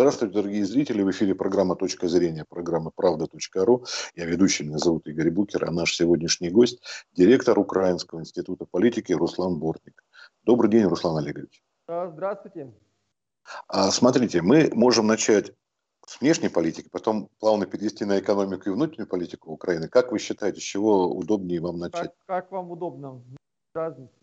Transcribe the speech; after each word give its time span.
Здравствуйте, 0.00 0.32
дорогие 0.32 0.64
зрители. 0.64 1.02
В 1.02 1.10
эфире 1.10 1.34
программа 1.34 1.76
«Точка 1.76 2.08
зрения», 2.08 2.46
программа 2.48 2.90
«Правда.ру». 2.90 3.84
Я 4.16 4.24
ведущий, 4.24 4.64
меня 4.64 4.78
зовут 4.78 5.06
Игорь 5.06 5.30
Букер, 5.30 5.66
а 5.66 5.70
наш 5.70 5.94
сегодняшний 5.94 6.48
гость– 6.48 6.80
директор 7.12 7.58
Украинского 7.58 8.20
института 8.20 8.64
политики 8.64 9.12
Руслан 9.12 9.58
Бортник. 9.58 10.02
Добрый 10.44 10.70
день, 10.70 10.84
Руслан 10.84 11.18
Олегович. 11.18 11.62
Здравствуйте. 11.86 12.72
А, 13.68 13.90
смотрите, 13.90 14.40
мы 14.40 14.70
можем 14.72 15.06
начать 15.06 15.52
с 16.06 16.18
внешней 16.18 16.48
политики, 16.48 16.88
потом 16.90 17.28
плавно 17.38 17.66
перевести 17.66 18.06
на 18.06 18.20
экономику 18.20 18.70
и 18.70 18.72
внутреннюю 18.72 19.06
политику 19.06 19.52
Украины. 19.52 19.88
Как 19.88 20.12
вы 20.12 20.18
считаете, 20.18 20.60
с 20.60 20.64
чего 20.64 21.14
удобнее 21.14 21.60
вам 21.60 21.78
начать? 21.78 22.12
Как, 22.24 22.44
как 22.44 22.52
вам 22.52 22.70
удобно? 22.70 23.22
Разница. 23.74 24.19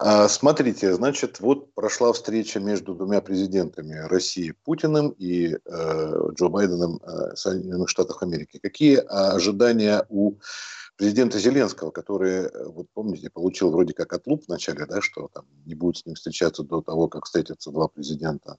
А, 0.00 0.28
смотрите, 0.28 0.94
значит, 0.94 1.40
вот 1.40 1.74
прошла 1.74 2.12
встреча 2.12 2.60
между 2.60 2.94
двумя 2.94 3.20
президентами 3.20 3.94
России 3.94 4.54
Путиным 4.64 5.08
и 5.18 5.56
э, 5.56 6.30
Джо 6.34 6.48
Байденом 6.48 7.00
э, 7.02 7.34
Соединенных 7.34 7.88
Штатов 7.88 8.22
Америки. 8.22 8.60
Какие 8.62 8.98
ожидания 8.98 10.06
у 10.08 10.34
президента 10.98 11.38
Зеленского, 11.38 11.90
который, 11.92 12.46
э, 12.46 12.64
вот 12.66 12.88
помните, 12.92 13.30
получил 13.30 13.70
вроде 13.70 13.94
как 13.94 14.12
отлуп 14.12 14.42
вначале, 14.48 14.84
да, 14.84 15.00
что 15.00 15.28
там 15.32 15.46
не 15.64 15.74
будет 15.74 15.98
с 15.98 16.06
ним 16.06 16.16
встречаться 16.16 16.64
до 16.64 16.82
того, 16.82 17.08
как 17.08 17.24
встретятся 17.24 17.70
два 17.70 17.86
президента, 17.86 18.58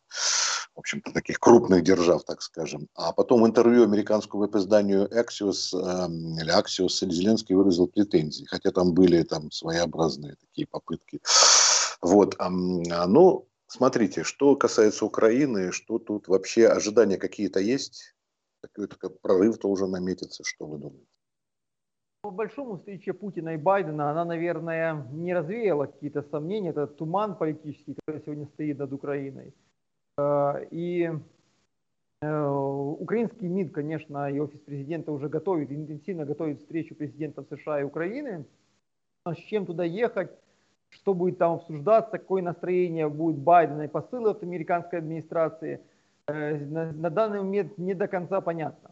в 0.74 0.80
общем-то, 0.80 1.12
таких 1.12 1.40
крупных 1.40 1.84
держав, 1.84 2.24
так 2.24 2.42
скажем. 2.42 2.88
А 2.96 3.12
потом 3.12 3.44
в 3.44 3.46
интервью 3.46 3.84
американскому 3.84 4.44
веб-изданию 4.44 5.10
Axios, 5.10 5.74
э, 5.74 6.08
или 6.42 6.58
Axios 6.58 7.12
Зеленский 7.12 7.56
выразил 7.56 7.88
претензии, 7.88 8.46
хотя 8.46 8.72
там 8.72 8.94
были 8.94 9.22
там 9.24 9.52
своеобразные 9.52 10.36
такие 10.40 10.66
попытки. 10.66 11.20
Вот. 12.02 12.36
А, 12.40 12.50
ну, 12.50 13.50
смотрите, 13.68 14.24
что 14.24 14.56
касается 14.56 15.04
Украины, 15.04 15.74
что 15.74 16.00
тут 16.00 16.30
вообще 16.30 16.68
ожидания 16.68 17.18
какие-то 17.18 17.60
есть? 17.60 18.16
Какой-то 18.62 19.10
прорыв 19.10 19.58
должен 19.58 19.92
наметиться, 19.92 20.44
что 20.46 20.66
вы 20.66 20.78
думаете? 20.78 21.19
По 22.22 22.32
большому 22.32 22.76
встрече 22.76 23.14
Путина 23.14 23.54
и 23.54 23.58
Байдена, 23.58 24.12
она, 24.12 24.26
наверное, 24.26 25.06
не 25.14 25.34
развеяла 25.34 25.86
какие-то 25.86 26.22
сомнения. 26.24 26.72
Это 26.72 26.86
туман 26.86 27.38
политический, 27.38 27.96
который 27.96 28.22
сегодня 28.26 28.46
стоит 28.48 28.78
над 28.78 28.92
Украиной. 28.92 29.54
Э, 30.18 30.66
и 30.70 31.10
э, 32.22 32.48
украинский 33.00 33.48
МИД, 33.48 33.72
конечно, 33.72 34.30
и 34.30 34.38
офис 34.38 34.60
президента 34.60 35.14
уже 35.14 35.30
готовит, 35.30 35.72
интенсивно 35.72 36.26
готовит 36.26 36.60
встречу 36.60 36.94
президентов 36.94 37.48
США 37.50 37.80
и 37.80 37.84
Украины. 37.84 38.46
С 39.26 39.38
чем 39.38 39.66
туда 39.66 39.86
ехать, 39.86 40.32
что 40.90 41.14
будет 41.14 41.38
там 41.38 41.54
обсуждаться, 41.54 42.18
какое 42.18 42.42
настроение 42.42 43.08
будет 43.08 43.38
Байдена 43.38 43.84
и 43.84 43.88
посылы 43.88 44.32
от 44.32 44.44
американской 44.44 45.00
администрации, 45.00 45.80
э, 46.28 46.66
на 46.66 47.10
данный 47.10 47.40
момент 47.40 47.78
не 47.78 47.94
до 47.94 48.10
конца 48.10 48.42
понятно. 48.42 48.92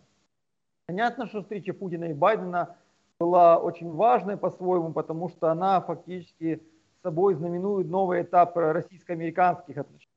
Понятно, 0.86 1.28
что 1.28 1.42
встреча 1.42 1.73
Путина 1.73 2.05
и 2.05 2.14
Байдена– 2.14 2.78
была 3.20 3.58
очень 3.58 3.92
важной 3.92 4.38
по-своему, 4.38 4.94
потому 4.94 5.30
что 5.30 5.50
она 5.52 5.82
фактически 5.82 6.62
собой 7.02 7.36
знаменует 7.36 7.88
новый 7.88 8.22
этап 8.22 8.56
российско-американских 8.58 9.78
отношений. 9.78 10.12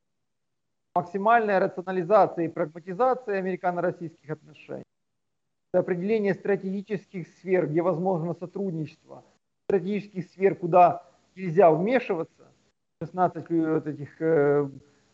Максимальная 0.94 1.60
рационализация 1.60 2.46
и 2.46 2.48
прагматизация 2.48 3.38
американо-российских 3.38 4.30
отношений. 4.30 4.84
Определение 5.72 6.34
стратегических 6.34 7.28
сфер, 7.28 7.68
где 7.68 7.80
возможно 7.80 8.34
сотрудничество, 8.34 9.22
стратегических 9.68 10.24
сфер, 10.26 10.56
куда 10.56 11.04
нельзя 11.36 11.70
вмешиваться, 11.70 12.48
16 13.02 13.50
вот 13.50 13.86
этих 13.86 14.20
э, 14.20 14.68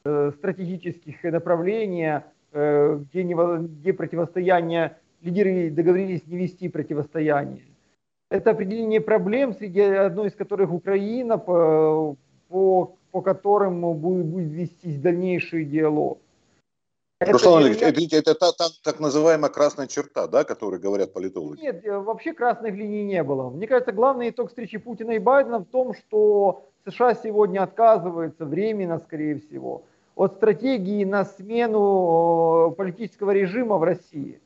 э, 0.07 0.31
стратегических 0.39 1.23
направлений, 1.25 2.23
э, 2.53 2.97
где, 2.97 3.23
не, 3.23 3.35
где 3.67 3.93
противостояние, 3.93 4.97
лидеры 5.21 5.71
договорились 5.71 6.27
не 6.27 6.39
вести 6.39 6.71
противостояние 6.71 7.76
это 8.31 8.51
определение 8.51 9.01
проблем, 9.01 9.55
среди 9.55 9.81
одной 9.81 10.29
из 10.29 10.35
которых 10.35 10.73
Украина, 10.73 11.39
по, 11.39 12.17
по, 12.49 12.97
по 13.11 13.23
которым 13.23 13.81
будет, 13.95 14.27
будет 14.27 14.51
вестись 14.51 14.99
дальнейший 14.99 15.65
диалог. 15.65 16.19
Руслан 17.19 17.65
Олегович, 17.65 18.13
это, 18.13 18.17
это 18.17 18.35
та, 18.35 18.53
та, 18.53 18.65
так 18.83 19.01
называемая 19.01 19.51
красная 19.51 19.87
черта, 19.87 20.27
да, 20.27 20.45
которую 20.45 20.83
говорят 20.83 21.15
политологи? 21.15 21.61
Нет, 21.63 21.83
э, 21.83 21.99
вообще 21.99 22.35
красных 22.35 22.75
линий 22.75 23.05
не 23.05 23.23
было. 23.23 23.49
Мне 23.49 23.67
кажется, 23.67 23.93
главный 23.93 24.29
итог 24.29 24.49
встречи 24.49 24.77
Путина 24.77 25.13
и 25.13 25.19
Байдена 25.19 25.61
в 25.61 25.65
том, 25.65 25.95
что 25.95 26.67
США 26.85 27.15
сегодня 27.15 27.63
отказываются, 27.63 28.45
временно, 28.45 28.99
скорее 28.99 29.37
всего, 29.37 29.85
от 30.15 30.35
стратегии 30.35 31.05
на 31.05 31.25
смену 31.25 32.73
э, 32.73 32.75
политического 32.75 33.31
режима 33.31 33.79
в 33.79 33.83
России. 33.83 34.39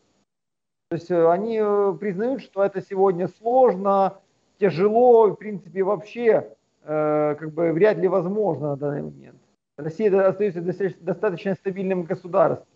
То 0.91 0.97
есть 0.97 1.11
э, 1.13 1.31
они 1.31 1.57
э, 1.63 1.95
признают, 2.01 2.43
что 2.43 2.65
это 2.65 2.83
сегодня 2.83 3.29
сложно, 3.29 4.19
тяжело, 4.59 5.29
в 5.29 5.37
принципе 5.37 5.85
вообще 5.85 6.51
э, 6.83 7.37
как 7.39 7.53
бы 7.53 7.71
вряд 7.73 7.99
ли 7.99 8.09
возможно 8.09 8.71
на 8.71 8.77
данный 8.77 9.03
момент. 9.03 9.39
Россия 9.77 10.11
остается 10.29 10.61
достаточно 11.01 11.55
стабильным 11.55 12.03
государством. 12.03 12.67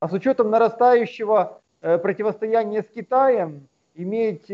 А 0.00 0.08
с 0.08 0.12
учетом 0.12 0.50
нарастающего 0.50 1.60
противостояния 1.80 2.82
с 2.82 2.88
Китаем, 2.88 3.68
иметь 3.94 4.48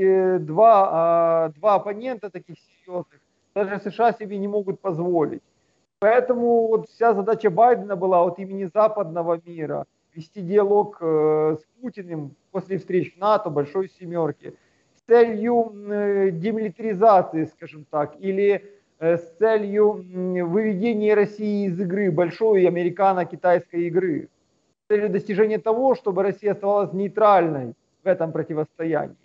два, 0.44 1.48
э, 1.48 1.58
два 1.58 1.76
оппонента 1.76 2.28
таких 2.28 2.56
серьезных, 2.58 3.20
даже 3.54 3.80
США 3.80 4.12
себе 4.12 4.36
не 4.36 4.48
могут 4.48 4.80
позволить. 4.80 5.42
Поэтому 6.00 6.66
вот 6.68 6.90
вся 6.90 7.14
задача 7.14 7.48
Байдена 7.48 7.96
была 7.96 8.22
от 8.22 8.38
имени 8.38 8.66
западного 8.66 9.40
мира– 9.46 9.86
вести 10.14 10.42
диалог 10.42 10.98
с 11.00 11.64
Путиным 11.80 12.34
после 12.50 12.78
встреч 12.78 13.14
в 13.14 13.18
НАТО, 13.18 13.50
Большой 13.50 13.88
Семерки, 13.88 14.54
с 14.96 15.02
целью 15.06 15.72
э, 15.90 16.30
демилитаризации, 16.30 17.44
скажем 17.44 17.86
так, 17.90 18.14
или 18.18 18.64
э, 18.98 19.16
с 19.16 19.36
целью 19.38 20.04
выведения 20.46 21.14
России 21.14 21.66
из 21.66 21.80
игры, 21.80 22.10
большой 22.10 22.66
американо-китайской 22.66 23.86
игры, 23.86 24.28
с 24.84 24.88
целью 24.88 25.10
достижения 25.10 25.58
того, 25.58 25.94
чтобы 25.94 26.22
Россия 26.22 26.52
оставалась 26.52 26.92
нейтральной 26.92 27.74
в 28.02 28.06
этом 28.06 28.32
противостоянии. 28.32 29.16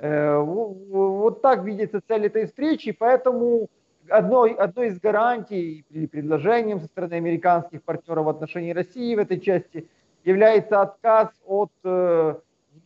Вот 0.00 1.42
так 1.42 1.64
видится 1.64 2.00
цель 2.06 2.26
этой 2.26 2.46
встречи, 2.46 2.92
поэтому 2.92 3.68
одной, 4.08 4.52
одной 4.52 4.88
из 4.88 5.00
гарантий 5.00 5.84
или 5.90 6.06
предложением 6.06 6.78
со 6.78 6.86
стороны 6.86 7.14
американских 7.14 7.82
партнеров 7.82 8.26
в 8.26 8.28
отношении 8.28 8.72
России 8.72 9.16
в 9.16 9.18
этой 9.18 9.40
части– 9.40 9.88
является 10.24 10.82
отказ 10.82 11.30
от 11.46 11.70
э, 11.84 12.34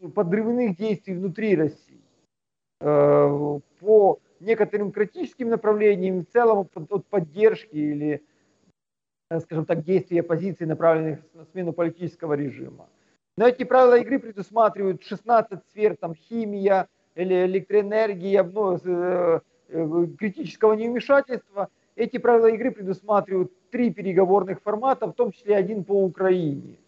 подрывных 0.09 0.77
действий 0.77 1.15
внутри 1.15 1.57
России. 1.57 2.01
Э, 2.81 3.61
по 3.81 4.19
некоторым 4.41 4.93
критическим 4.93 5.49
направлениям, 5.49 6.25
в 6.25 6.33
целом 6.33 6.69
от 6.91 7.07
поддержки 7.07 7.77
или, 7.77 8.23
э, 9.31 9.41
скажем 9.41 9.65
так, 9.65 9.83
действий 9.85 10.21
оппозиции, 10.21 10.65
направленных 10.65 11.21
на 11.35 11.45
смену 11.45 11.73
политического 11.73 12.35
режима. 12.35 12.89
Но 13.37 13.47
эти 13.47 13.65
правила 13.65 13.99
игры 13.99 14.19
предусматривают 14.19 15.03
16 15.05 15.61
сфер, 15.71 15.97
там 15.97 16.15
химия, 16.15 16.89
или 17.15 17.45
электроэнергия, 17.47 18.43
ну, 18.43 18.79
критического 20.19 20.75
невмешательства. 20.75 21.69
Эти 21.95 22.19
правила 22.19 22.47
игры 22.47 22.71
предусматривают 22.71 23.53
три 23.71 23.91
переговорных 23.91 24.63
формата, 24.63 25.07
в 25.07 25.13
том 25.13 25.33
числе 25.33 25.57
один 25.57 25.85
по 25.85 25.93
Украине. 25.93 26.79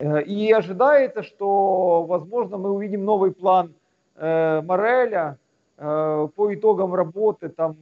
Э, 0.00 0.22
и 0.22 0.50
ожидается, 0.50 1.22
что, 1.22 2.04
возможно, 2.04 2.56
мы 2.56 2.70
увидим 2.70 3.04
новый 3.04 3.32
план 3.32 3.74
э, 4.16 4.62
Мореля 4.62 5.38
э, 5.76 6.28
по 6.34 6.54
итогам 6.54 6.94
работы 6.94 7.50
там, 7.50 7.76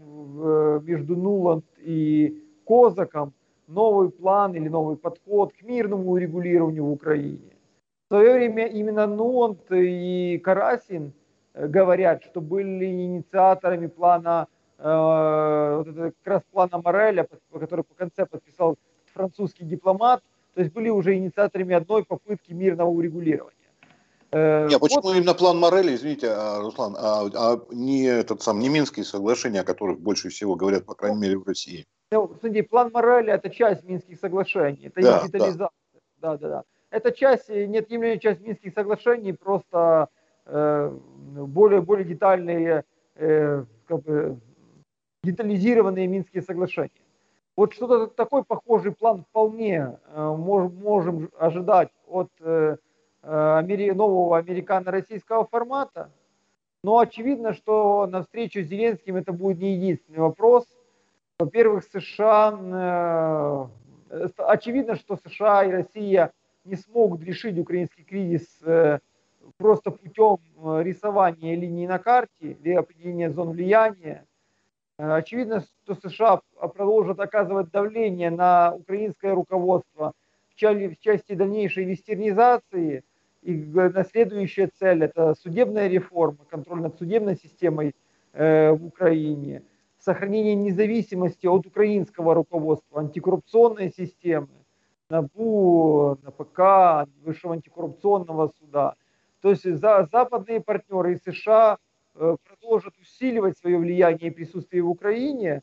между 0.85 1.17
Нуланд 1.17 1.65
и 1.79 2.43
Козаком, 2.67 3.33
новый 3.67 4.11
план 4.11 4.55
или 4.55 4.69
новый 4.69 4.97
подход 4.97 5.53
к 5.53 5.63
мирному 5.63 6.11
урегулированию 6.11 6.85
в 6.85 6.93
Украине. 6.93 7.57
В 8.05 8.15
свое 8.15 8.35
время 8.35 8.67
именно 8.67 9.07
Нуланд 9.07 9.61
и 9.71 10.41
Карасин 10.43 11.13
говорят, 11.55 12.25
что 12.25 12.41
были 12.41 12.87
инициаторами 12.87 13.87
плана, 13.87 14.47
вот 14.79 15.89
это 15.89 16.13
как 16.23 16.27
раз 16.27 16.43
плана 16.53 16.81
Мореля, 16.83 17.27
который 17.53 17.85
по 17.85 17.95
конце 17.95 18.27
подписал 18.27 18.77
французский 19.13 19.65
дипломат– 19.65 20.23
то 20.59 20.63
есть 20.63 20.75
были 20.75 20.89
уже 20.89 21.15
инициаторами 21.15 21.73
одной 21.73 22.03
попытки 22.05 22.53
мирного 22.53 22.89
урегулирования. 22.89 23.55
Э, 24.33 24.67
Нет, 24.67 24.81
вот. 24.81 24.91
почему 24.91 25.15
именно 25.15 25.33
план 25.33 25.57
Морели, 25.57 25.95
извините, 25.95 26.31
а, 26.33 26.59
Руслан, 26.59 26.97
а, 26.99 27.31
а 27.33 27.61
не 27.71 28.03
этот 28.07 28.43
сам, 28.43 28.59
не 28.59 28.69
Минские 28.69 29.05
соглашения, 29.05 29.61
о 29.61 29.65
которых 29.65 30.01
больше 30.01 30.31
всего 30.31 30.57
говорят, 30.57 30.85
по 30.85 30.97
крайней 30.97 31.21
мере, 31.21 31.39
в 31.39 31.47
России? 31.47 31.87
Ну, 32.11 32.27
смотрите, 32.41 32.65
план 32.65 32.91
Морели 32.93 33.33
это 33.33 33.51
часть 33.51 33.85
Минских 33.85 34.19
соглашений, 34.19 34.87
это 34.87 35.01
да, 35.01 35.23
детализация. 35.25 35.71
Да. 36.21 36.33
да, 36.33 36.37
да, 36.39 36.49
да. 36.49 36.65
Это 36.91 37.13
часть, 37.13 37.49
неотъемлемая 37.49 38.19
часть 38.19 38.41
Минских 38.41 38.75
соглашений, 38.75 39.35
просто 39.35 40.09
э, 40.47 40.93
более, 41.37 41.83
более 41.83 42.05
детальные, 42.05 42.83
э, 43.15 43.65
как 43.87 44.03
бы, 44.03 44.41
детализированные 45.23 46.09
Минские 46.09 46.43
соглашения. 46.43 46.91
Вот 47.59 47.75
что-то 47.75 48.07
такой 48.07 48.45
похожий 48.45 48.93
план 48.93 49.25
вполне 49.25 49.99
э, 50.15 50.37
можем 50.37 51.29
ожидать 51.37 51.89
от 52.07 52.29
э, 52.39 52.77
э, 53.25 53.95
нового 53.95 54.39
американо-российского 54.39 55.45
формата. 55.45 56.13
Но 56.85 57.01
очевидно, 57.01 57.55
что 57.55 58.07
на 58.07 58.23
встречу 58.23 58.63
с 58.63 58.69
Зеленским 58.69 59.17
это 59.17 59.33
будет 59.33 59.59
не 59.59 59.75
единственный 59.75 60.21
вопрос. 60.21 60.69
Во-первых, 61.41 61.83
США, 61.93 63.69
очевидно, 64.37 64.95
что 64.95 65.17
США 65.17 65.65
и 65.65 65.73
Россия 65.73 66.31
не 66.65 66.77
смогут 66.77 67.25
решить 67.25 67.59
украинский 67.59 68.05
кризис 68.05 68.47
просто 69.57 69.91
путем 69.91 70.39
рисования 70.81 71.57
линий 71.57 71.89
на 71.89 71.99
карте 71.99 72.31
или 72.41 72.75
определения 72.75 73.31
зон 73.31 73.51
влияния. 73.51 74.28
Э, 74.99 75.13
очевидно, 75.13 75.65
что 75.85 75.95
США 75.95 76.41
продолжат 76.75 77.21
оказывать 77.21 77.71
давление 77.71 78.31
на 78.31 78.75
украинское 78.75 79.35
руководство 79.35 80.13
в 80.51 80.57
части 80.57 81.35
дальнейшей 81.35 81.85
вестернизации. 81.85 83.05
И 83.43 83.55
на 83.55 84.05
следующая 84.05 84.67
цель– 84.67 85.05
это 85.05 85.35
судебная 85.41 85.87
реформа, 85.87 86.39
контроль 86.51 86.81
над 86.81 86.99
судебной 86.99 87.37
системой 87.37 87.95
э, 88.33 88.73
в 88.73 88.87
Украине, 88.87 89.63
сохранение 90.01 90.57
независимости 90.57 91.47
от 91.47 91.65
украинского 91.65 92.35
руководства, 92.35 93.01
антикоррупционной 93.01 93.93
системы, 93.93 94.49
НАБУ, 95.09 96.19
НПК, 96.25 97.09
Высшего 97.23 97.55
антикоррупционного 97.55 98.53
суда. 98.59 98.97
То 99.41 99.51
есть 99.51 99.65
за, 99.65 100.09
западные 100.11 100.61
партнеры 100.61 101.15
и 101.15 101.31
США 101.31 101.79
Э, 102.21 102.37
продолжат 102.43 102.99
усиливать 102.99 103.59
свое 103.59 103.79
влияние 103.79 104.31
и 104.31 104.35
присутствие 104.35 104.83
в 104.83 104.91
Украине, 104.91 105.63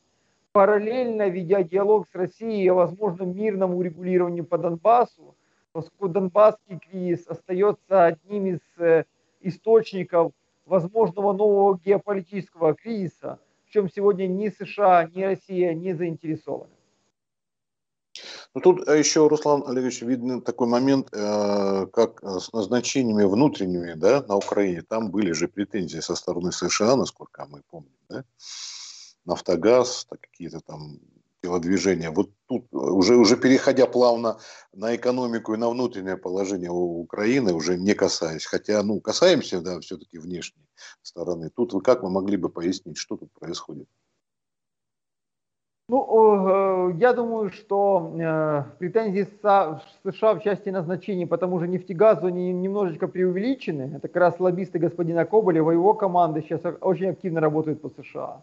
параллельно 0.54 1.28
ведя 1.28 1.64
диалог 1.64 2.08
с 2.08 2.16
Россией 2.16 2.70
о 2.70 2.76
возможном 2.76 3.36
мирном 3.36 3.76
урегулировании 3.76 4.40
по 4.40 4.58
Донбассу, 4.58 5.36
поскольку 5.74 6.08
Донбасский 6.08 6.80
кризис 6.80 7.28
остается 7.28 8.06
одним 8.06 8.46
из 8.46 8.60
э, 8.78 9.04
источников 9.42 10.32
возможного 10.66 11.34
нового 11.34 11.78
геополитического 11.78 12.74
кризиса, 12.74 13.38
в 13.66 13.72
чем 13.72 13.90
сегодня 13.90 14.26
ни 14.26 14.48
США, 14.48 15.10
ни 15.14 15.24
Россия 15.24 15.74
не 15.74 15.94
заинтересованы. 15.94 16.75
Ну, 18.54 18.62
тут 18.62 18.88
а 18.88 18.96
еще, 18.96 19.28
Руслан 19.28 19.64
Олегович, 19.68 20.02
видно 20.02 20.42
такой 20.42 20.68
момент, 20.68 21.10
э, 21.12 21.88
как 21.92 22.24
э, 22.24 22.40
с 22.40 22.54
назначениями 22.54 23.24
внутренними 23.24 23.94
да, 23.94 24.24
на 24.28 24.36
Украине. 24.36 24.82
Там 24.82 25.12
были 25.12 25.32
же 25.34 25.48
претензии 25.48 26.00
со 26.00 26.16
стороны 26.16 26.52
США, 26.52 26.96
насколько 26.96 27.46
мы 27.50 27.62
помним. 27.70 27.98
Да? 28.10 28.24
Нафтогаз, 29.26 30.08
какие-то 30.10 30.62
там 30.62 31.00
телодвижения. 31.46 32.12
Вот 32.12 32.32
тут 32.48 32.68
уже, 32.72 33.16
уже 33.18 33.38
переходя 33.38 33.86
плавно 33.86 34.40
на 34.74 34.96
экономику 34.96 35.54
и 35.54 35.58
на 35.58 35.70
внутреннее 35.70 36.18
положение 36.18 36.72
Украины, 36.72 37.54
уже 37.54 37.78
не 37.78 37.94
касаясь, 37.94 38.46
хотя, 38.46 38.82
ну, 38.84 39.00
касаемся, 39.00 39.62
да, 39.62 39.80
все-таки 39.80 40.18
внешней 40.18 40.68
стороны. 41.02 41.52
Тут 41.56 41.74
вы 41.74 41.82
как 41.82 42.02
мы 42.04 42.10
могли 42.10 42.38
бы 42.38 42.50
пояснить, 42.50 42.98
что 42.98 43.18
тут 43.18 43.32
происходит? 43.34 43.88
Ну, 45.88 46.90
э, 46.90 46.94
я 46.98 47.14
думаю, 47.14 47.52
что 47.52 48.12
э, 48.16 48.64
претензии 48.80 49.28
США 49.40 49.82
в 50.36 50.42
части 50.42 50.70
назначений 50.70 51.28
по 51.28 51.38
тому 51.38 51.60
же 51.60 51.68
нефтегазу 51.68 52.26
они 52.26 52.52
немножечко 52.54 53.08
преувеличены. 53.08 53.94
Это 53.96 54.08
как 54.08 54.16
раз 54.16 54.40
лоббисты 54.40 54.80
господина 54.80 55.26
Коболева, 55.26 55.70
его 55.70 55.94
команды 55.94 56.42
сейчас 56.42 56.62
очень 56.82 57.10
активно 57.10 57.40
работают 57.40 57.82
по 57.82 57.90
США. 57.90 58.42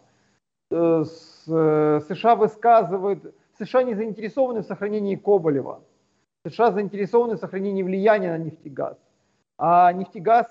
Э, 0.71 1.03
США 1.05 2.35
высказывают, 2.37 3.35
США 3.59 3.83
не 3.83 3.95
заинтересованы 3.95 4.61
в 4.61 4.65
сохранении 4.65 5.17
Коболева. 5.17 5.81
США 6.47 6.71
заинтересованы 6.71 7.35
в 7.35 7.39
сохранении 7.39 7.83
влияния 7.83 8.37
на 8.37 8.41
нефтегаз. 8.41 8.97
А 9.57 9.91
нефтегаз 9.91 10.47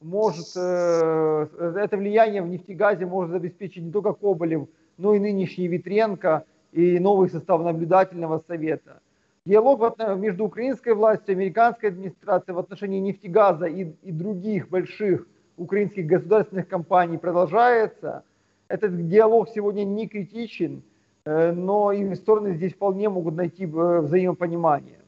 может, 0.00 0.56
это 0.56 1.96
влияние 1.96 2.42
в 2.42 2.48
нефтегазе 2.48 3.06
может 3.06 3.36
обеспечить 3.36 3.84
не 3.84 3.92
только 3.92 4.12
Коболев, 4.12 4.68
но 5.00 5.14
и 5.14 5.18
нынешний 5.18 5.66
Витренко 5.66 6.44
и 6.72 6.98
новый 6.98 7.30
состав 7.30 7.62
наблюдательного 7.62 8.42
совета. 8.46 9.00
Диалог 9.46 9.98
между 10.18 10.44
украинской 10.44 10.94
властью 10.94 11.34
и 11.34 11.36
американской 11.36 11.88
администрацией 11.88 12.54
в 12.54 12.58
отношении 12.58 13.00
нефтегаза 13.00 13.66
и, 13.66 13.92
и 14.02 14.12
других 14.12 14.68
больших 14.68 15.26
украинских 15.56 16.06
государственных 16.06 16.68
компаний 16.68 17.16
продолжается. 17.16 18.22
Этот 18.68 19.08
диалог 19.08 19.48
сегодня 19.48 19.84
не 19.84 20.06
критичен, 20.06 20.82
э, 21.24 21.52
но 21.52 21.90
и 21.90 22.14
стороны 22.14 22.54
здесь 22.54 22.74
вполне 22.74 23.08
могут 23.08 23.34
найти 23.34 23.64
э, 23.64 24.00
взаимопонимание. 24.00 25.00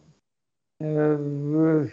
Э, 0.80 1.86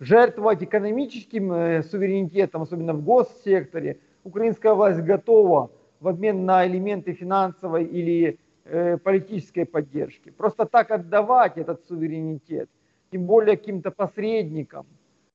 жертвовать 0.00 0.62
экономическим 0.62 1.82
суверенитетом, 1.84 2.62
особенно 2.62 2.92
в 2.92 3.02
госсекторе, 3.02 4.00
украинская 4.24 4.74
власть 4.74 5.00
готова 5.00 5.70
в 6.06 6.08
обмен 6.08 6.44
на 6.44 6.64
элементы 6.64 7.14
финансовой 7.14 7.84
или 7.84 8.38
э, 8.64 8.96
политической 8.96 9.64
поддержки. 9.64 10.30
Просто 10.30 10.64
так 10.64 10.92
отдавать 10.92 11.58
этот 11.58 11.84
суверенитет, 11.88 12.68
тем 13.10 13.24
более 13.26 13.56
каким-то 13.56 13.90
посредникам 13.90 14.86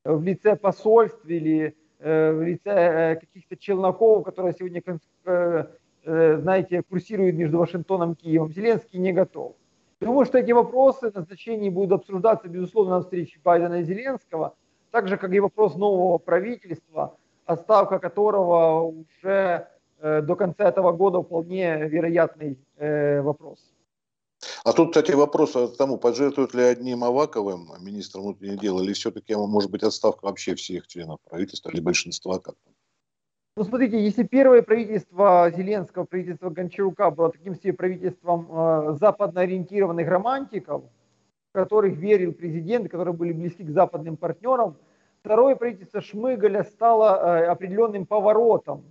э, 0.06 0.13
в 0.13 0.23
лице 0.23 0.56
посольств 0.56 1.25
или 1.25 1.75
э, 2.00 2.31
в 2.31 2.41
лице 2.41 2.71
э, 2.71 3.15
каких-то 3.18 3.57
челноков, 3.57 4.23
которые 4.23 4.53
сегодня, 4.57 4.81
э, 5.25 5.65
э, 6.06 6.38
знаете, 6.38 6.83
курсируют 6.83 7.35
между 7.35 7.57
Вашингтоном 7.57 8.13
и 8.13 8.15
Киевом, 8.15 8.53
Зеленский 8.53 8.97
не 8.97 9.12
готов. 9.12 9.56
Думаю, 10.00 10.25
что 10.25 10.38
эти 10.38 10.53
вопросы 10.53 11.12
назначений 11.13 11.69
будут 11.69 12.00
обсуждаться, 12.00 12.47
безусловно, 12.47 12.95
на 12.95 13.01
встрече 13.01 13.41
Байдена 13.44 13.81
и 13.81 13.83
Зеленского, 13.83 14.56
так 14.91 15.09
же, 15.09 15.17
как 15.17 15.33
и 15.33 15.41
вопрос 15.41 15.75
нового 15.75 16.17
правительства, 16.17 17.17
отставка 17.45 18.00
которого 18.00 18.83
уже 18.83 19.67
до 20.01 20.36
конца 20.36 20.69
этого 20.69 20.92
года 20.92 21.21
вполне 21.21 21.88
вероятный 21.88 22.57
э, 22.77 23.21
вопрос. 23.21 23.59
А 24.63 24.74
тут, 24.74 24.89
кстати, 24.89 25.12
вопрос 25.12 25.53
к 25.53 25.77
тому, 25.77 25.98
пожертвуют 25.98 26.53
ли 26.53 26.63
одним 26.63 27.03
Аваковым, 27.03 27.69
министром 27.80 28.24
внутренних 28.24 28.59
дел, 28.59 28.81
или 28.81 28.94
все-таки 28.94 29.36
может 29.36 29.69
быть 29.69 29.83
отставка 29.83 30.25
вообще 30.25 30.56
всех 30.56 30.88
членов 30.88 31.19
правительства 31.30 31.69
или 31.69 31.81
большинства 31.81 32.39
как-то? 32.39 32.71
Ну, 33.57 33.63
смотрите, 33.65 34.01
если 34.01 34.24
первое 34.24 34.62
правительство 34.62 35.51
Зеленского, 35.56 36.06
правительство 36.06 36.50
Гончарука 36.50 37.12
было 37.12 37.31
таким 37.31 37.56
себе 37.56 37.74
правительством 37.74 38.48
э, 38.50 38.94
западно-ориентированных 39.00 40.07
романтиков, 40.07 40.83
в 41.50 41.53
которых 41.53 41.98
верил 41.98 42.31
президент, 42.33 42.89
которые 42.89 43.13
были 43.13 43.33
близки 43.33 43.63
к 43.63 43.69
западным 43.69 44.15
партнерам, 44.15 44.77
второе 45.19 45.55
правительство 45.55 46.01
Шмыгаля 46.01 46.63
стало 46.63 47.41
э, 47.41 47.46
определенным 47.48 48.05
поворотом 48.05 48.86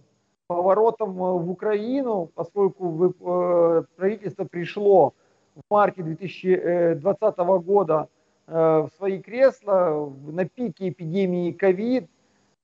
поворотом 0.50 1.10
э, 1.10 1.32
в 1.32 1.48
Украину, 1.48 2.28
поскольку 2.34 3.14
э, 3.20 3.84
правительство 3.94 4.44
пришло 4.44 5.14
в 5.54 5.60
марте 5.70 6.02
2020 6.02 7.38
года 7.64 8.08
э, 8.48 8.52
в 8.52 8.90
свои 8.96 9.20
кресла 9.20 10.12
на 10.26 10.44
пике 10.46 10.88
эпидемии 10.88 11.52
ковид, 11.52 12.10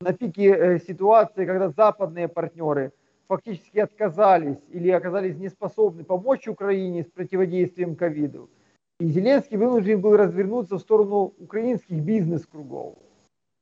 на 0.00 0.12
пике 0.12 0.80
ситуации, 0.80 1.46
когда 1.46 1.68
западные 1.68 2.26
партнеры 2.26 2.90
фактически 3.28 3.78
отказались 3.78 4.58
или 4.72 4.90
оказались 4.90 5.36
неспособны 5.36 6.02
помочь 6.02 6.48
Украине 6.48 7.04
с 7.04 7.06
противодействием 7.06 7.94
ковиду. 7.94 8.50
И 8.98 9.06
Зеленский 9.06 9.58
вынужден 9.58 10.00
был 10.00 10.16
развернуться 10.16 10.74
в 10.74 10.80
сторону 10.80 11.34
украинских 11.38 12.00
бизнес-кругов. 12.00 12.96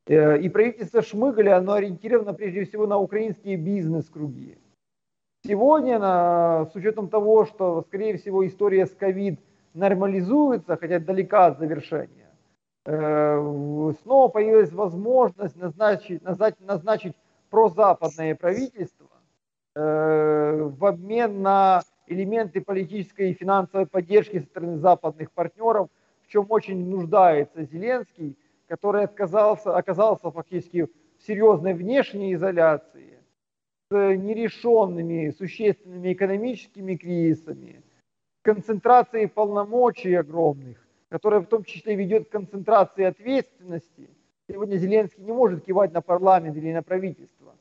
Э, 0.07 0.39
и 0.39 0.49
правительство 0.49 1.03
Шмыгаля, 1.03 1.57
оно 1.57 1.75
ориентировано 1.75 2.35
прежде 2.35 2.65
всего 2.65 2.87
на 2.87 2.99
украинские 2.99 3.57
бизнес-круги. 3.57 4.59
Сегодня, 5.47 5.99
с 5.99 6.75
учетом 6.75 7.09
того, 7.09 7.45
что, 7.45 7.83
скорее 7.83 8.17
всего, 8.17 8.47
история 8.47 8.87
с 8.87 8.95
ковид 8.95 9.39
нормализуется, 9.75 10.77
хотя 10.77 10.99
далека 10.99 11.47
от 11.47 11.59
завершения, 11.59 12.31
э, 12.87 13.93
снова 14.03 14.29
появилась 14.29 14.73
возможность 14.73 15.57
назначить, 15.57 16.23
назначить, 16.23 16.61
назначить 16.61 17.15
прозападное 17.51 18.35
правительство 18.35 19.09
э, 19.75 20.63
в 20.63 20.85
обмен 20.87 21.43
на 21.43 21.83
элементы 22.07 22.61
политической 22.61 23.31
и 23.31 23.35
финансовой 23.35 23.87
поддержки 23.87 24.39
со 24.39 24.47
стороны 24.47 24.79
западных 24.79 25.31
партнеров, 25.31 25.89
в 26.23 26.29
чем 26.29 26.47
очень 26.49 26.89
нуждается 26.89 27.65
Зеленский, 27.65 28.37
который 28.67 29.05
отказался, 29.05 29.77
оказался 29.77 30.31
фактически 30.31 30.85
в 30.85 31.23
серьезной 31.27 31.75
внешней 31.75 32.35
изоляции, 32.35 33.19
с 33.91 33.95
нерешенными 33.95 35.31
существенными 35.31 36.13
экономическими 36.13 36.97
кризисами, 36.97 37.83
концентрацией 38.43 39.29
полномочий 39.29 40.15
огромных, 40.15 40.79
которая 41.09 41.41
в 41.41 41.47
том 41.47 41.65
числе 41.65 41.95
ведет 41.95 42.29
к 42.29 42.33
концентрации 42.33 43.05
ответственности. 43.05 44.11
Сегодня 44.49 44.77
Зеленский 44.77 45.23
не 45.23 45.33
может 45.33 45.65
кивать 45.65 45.93
на 45.93 46.03
парламент 46.03 46.57
или 46.57 46.73
на 46.73 46.83
правительство. 46.83 47.57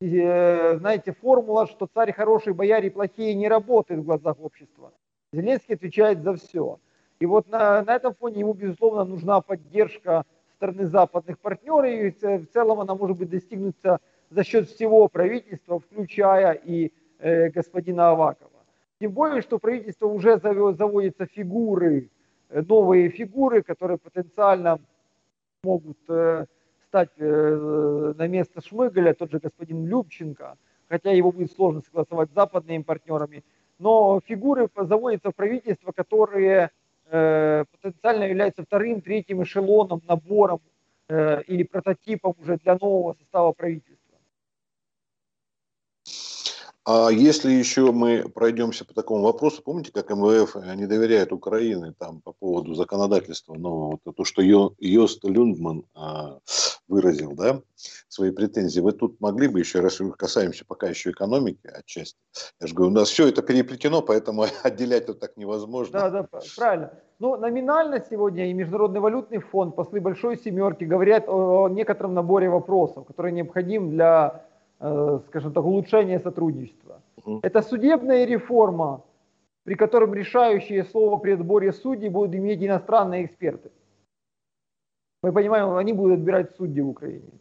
И, 0.00 0.20
э, 0.20 0.76
знаете, 0.76 1.12
формула, 1.12 1.66
что 1.66 1.86
царь 1.86 2.12
хороший, 2.12 2.52
бояре 2.52 2.90
плохие, 2.90 3.34
не 3.34 3.48
работает 3.48 4.00
в 4.00 4.04
глазах 4.04 4.38
общества. 4.40 4.92
Зеленский 5.32 5.74
отвечает 5.74 6.22
за 6.22 6.34
все. 6.34 6.78
И 7.18 7.24
вот 7.24 7.48
на, 7.48 7.82
на 7.82 7.94
этом 7.94 8.14
фоне 8.14 8.40
ему, 8.40 8.52
безусловно, 8.52 9.04
нужна 9.04 9.40
поддержка 9.40 10.26
стороны 10.56 10.86
западных 10.86 11.38
партнеров, 11.38 11.86
и 11.86 12.38
в 12.38 12.46
целом 12.50 12.80
она 12.80 12.94
может 12.94 13.16
быть 13.16 13.30
достигнута 13.30 14.00
за 14.30 14.44
счет 14.44 14.68
всего 14.68 15.08
правительства, 15.08 15.78
включая 15.78 16.52
и 16.52 16.92
э, 17.18 17.50
господина 17.50 18.10
Авакова. 18.10 18.50
Тем 18.98 19.12
более, 19.12 19.42
что 19.42 19.58
правительство 19.58 20.06
уже 20.06 20.38
заводится 20.38 21.26
фигуры, 21.26 22.10
э, 22.48 22.62
новые 22.62 23.10
фигуры, 23.10 23.62
которые 23.62 23.98
потенциально 23.98 24.80
могут 25.62 25.98
э, 26.08 26.46
стать 26.88 27.10
на 27.18 28.28
место 28.28 28.60
Шмыгаля, 28.60 29.12
тот 29.12 29.30
же 29.30 29.40
господин 29.40 29.86
Любченко, 29.86 30.56
хотя 30.88 31.10
его 31.10 31.32
будет 31.32 31.52
сложно 31.52 31.80
согласовать 31.80 32.30
с 32.30 32.34
западными 32.34 32.82
партнерами, 32.82 33.44
но 33.78 34.20
фигуры 34.24 34.68
заводятся 34.76 35.30
в 35.30 35.34
правительство, 35.34 35.92
которые 35.92 36.70
потенциально 37.10 38.24
являются 38.24 38.62
вторым, 38.62 39.00
третьим 39.00 39.42
эшелоном, 39.42 40.02
набором 40.06 40.60
э, 41.08 41.42
или 41.42 41.62
прототипом 41.62 42.34
уже 42.40 42.56
для 42.58 42.76
нового 42.76 43.14
состава 43.14 43.52
правительства. 43.52 43.96
А 46.88 47.10
если 47.10 47.50
еще 47.50 47.90
мы 47.90 48.28
пройдемся 48.28 48.84
по 48.84 48.94
такому 48.94 49.22
вопросу, 49.22 49.60
помните, 49.60 49.90
как 49.90 50.08
МВФ 50.10 50.54
не 50.76 50.86
доверяет 50.86 51.32
Украине 51.32 51.92
там 51.98 52.20
по 52.20 52.32
поводу 52.32 52.74
законодательства 52.74 53.54
нового, 53.54 53.98
вот 54.04 54.16
то, 54.16 54.24
что 54.24 54.40
Йост 54.42 55.24
Люндман 55.24 55.82
а, 55.94 56.38
выразил, 56.88 57.32
да, 57.34 57.60
свои 58.08 58.30
претензии. 58.30 58.80
Вы 58.80 58.92
тут 58.92 59.20
могли 59.20 59.48
бы 59.48 59.58
еще, 59.58 59.80
раз 59.80 60.00
мы 60.00 60.12
касаемся 60.12 60.64
пока 60.66 60.88
еще 60.88 61.10
экономики 61.10 61.66
отчасти, 61.66 62.18
я 62.60 62.66
же 62.66 62.74
говорю, 62.74 62.92
у 62.92 62.94
нас 62.94 63.08
все 63.08 63.28
это 63.28 63.42
переплетено, 63.42 64.02
поэтому 64.02 64.44
отделять 64.62 65.06
тут 65.06 65.20
так 65.20 65.36
невозможно. 65.36 65.98
Да, 65.98 66.10
да, 66.10 66.28
правильно. 66.56 66.92
Ну, 67.18 67.36
номинально 67.36 68.04
сегодня 68.10 68.50
и 68.50 68.52
Международный 68.52 69.00
валютный 69.00 69.38
фонд, 69.38 69.74
послы 69.74 70.00
Большой 70.00 70.36
Семерки 70.36 70.84
говорят 70.84 71.24
о 71.28 71.68
некотором 71.68 72.14
наборе 72.14 72.48
вопросов, 72.50 73.06
которые 73.06 73.32
необходимы 73.32 73.90
для 73.90 74.44
Э, 74.78 75.20
скажем 75.28 75.52
так, 75.52 75.64
улучшения 75.64 76.20
сотрудничества. 76.20 77.00
Угу. 77.16 77.40
Это 77.42 77.62
судебная 77.62 78.26
реформа, 78.26 79.02
при 79.64 79.74
котором 79.74 80.12
решающее 80.12 80.84
слово 80.84 81.16
при 81.16 81.32
отборе 81.32 81.72
судей 81.72 82.10
будут 82.10 82.34
иметь 82.34 82.62
иностранные 82.62 83.24
эксперты. 83.24 83.70
Мы 85.22 85.32
понимаем, 85.32 85.76
они 85.76 85.92
будут 85.92 86.18
отбирать 86.18 86.54
судьи 86.56 86.80
в 86.80 86.90
Украине. 86.90 87.32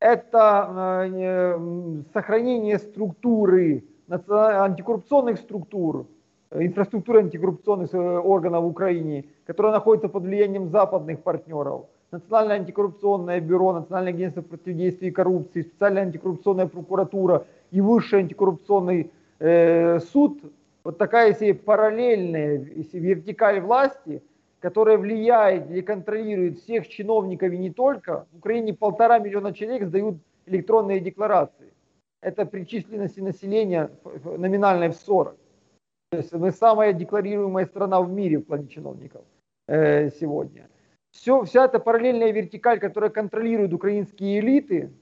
Это 0.00 1.06
э, 1.06 2.02
сохранение 2.12 2.78
структуры, 2.78 3.84
антикоррупционных 4.08 5.38
структур, 5.38 6.06
инфраструктуры 6.50 7.20
антикоррупционных 7.20 7.94
э, 7.94 7.98
органов 7.98 8.64
в 8.64 8.66
Украине, 8.66 9.24
которая 9.46 9.72
находится 9.72 10.08
под 10.08 10.24
влиянием 10.24 10.68
западных 10.68 11.22
партнеров– 11.22 11.86
Национальное 12.12 12.56
антикоррупционное 12.56 13.40
бюро, 13.40 13.72
Национальное 13.72 14.12
агентство 14.12 14.42
противодействия 14.42 15.10
коррупции, 15.10 15.62
специальная 15.62 16.02
антикоррупционная 16.02 16.66
прокуратура 16.66 17.46
и 17.70 17.80
высший 17.80 18.18
антикоррупционный 18.18 19.10
э, 19.38 19.98
суд, 19.98 20.38
вот 20.84 20.98
такая 20.98 21.32
себе 21.32 21.54
параллельная 21.54 22.58
вертикаль 22.92 23.60
власти, 23.60 24.22
которая 24.62 24.96
влияет 24.96 25.70
или 25.70 25.82
контролирует 25.82 26.58
всех 26.58 26.88
чиновников 26.88 27.52
и 27.52 27.58
не 27.58 27.70
только. 27.70 28.26
В 28.32 28.38
Украине 28.38 28.72
полтора 28.72 29.18
миллиона 29.18 29.52
человек 29.52 29.88
сдают 29.88 30.16
электронные 30.46 31.00
декларации. 31.00 31.74
Это 32.22 32.46
при 32.46 32.64
численности 32.64 33.20
населения 33.20 33.90
номинальной 34.24 34.88
в 34.88 34.94
40. 34.94 35.36
То 36.12 36.16
есть 36.16 36.32
мы 36.32 36.52
самая 36.52 36.92
декларируемая 36.92 37.66
страна 37.66 38.00
в 38.00 38.10
мире 38.10 38.38
в 38.38 38.42
плане 38.42 38.68
чиновников 38.68 39.24
э, 39.66 40.10
сегодня 40.10 40.68
все, 41.12 41.44
вся 41.44 41.66
эта 41.66 41.78
параллельная 41.78 42.32
вертикаль, 42.32 42.80
которая 42.80 43.10
контролирует 43.10 43.72
украинские 43.72 44.40
элиты, 44.40 44.92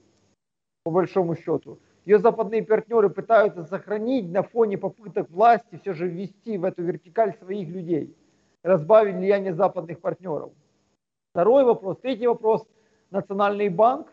по 0.83 0.91
большому 0.91 1.35
счету, 1.35 1.79
ее 2.05 2.19
западные 2.19 2.63
партнеры 2.63 3.09
пытаются 3.09 3.63
сохранить 3.63 4.29
на 4.29 4.43
фоне 4.43 4.77
попыток 4.77 5.29
власти 5.29 5.79
все 5.81 5.93
же 5.93 6.07
ввести 6.07 6.57
в 6.57 6.65
эту 6.65 6.83
вертикаль 6.83 7.33
своих 7.37 7.69
людей, 7.69 8.15
разбавить 8.63 9.15
влияние 9.15 9.53
западных 9.53 9.99
партнеров. 9.99 10.51
Второй 11.33 11.63
вопрос. 11.63 11.97
Третий 12.01 12.27
вопрос. 12.27 12.67
Национальный 13.09 13.69
банк, 13.69 14.07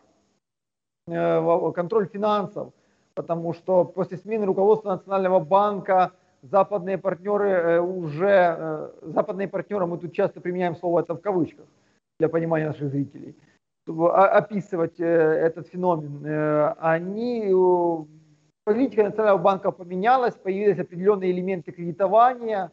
э, 1.07 1.71
контроль 1.73 2.07
финансов, 2.07 2.73
потому 3.13 3.53
что 3.53 3.85
после 3.85 4.17
смены 4.17 4.45
руководства 4.45 4.91
Национального 4.91 5.39
банка 5.39 6.11
западные 6.41 6.97
партнеры 6.97 7.49
э, 7.49 7.79
уже, 7.79 8.55
э, 8.57 8.89
западные 9.03 9.47
партнеры, 9.47 9.85
мы 9.85 9.97
тут 9.97 10.13
часто 10.13 10.41
применяем 10.41 10.75
слово 10.75 11.01
это 11.01 11.15
в 11.15 11.21
кавычках, 11.21 11.65
для 12.19 12.29
понимания 12.29 12.67
наших 12.67 12.89
зрителей, 12.89 13.35
чтобы 13.83 14.11
описывать 14.13 14.99
этот 14.99 15.67
феномен, 15.67 16.75
они, 16.79 17.53
политика 18.65 19.03
Национального 19.03 19.41
банка 19.41 19.71
поменялась, 19.71 20.35
появились 20.35 20.79
определенные 20.79 21.31
элементы 21.31 21.71
кредитования, 21.71 22.71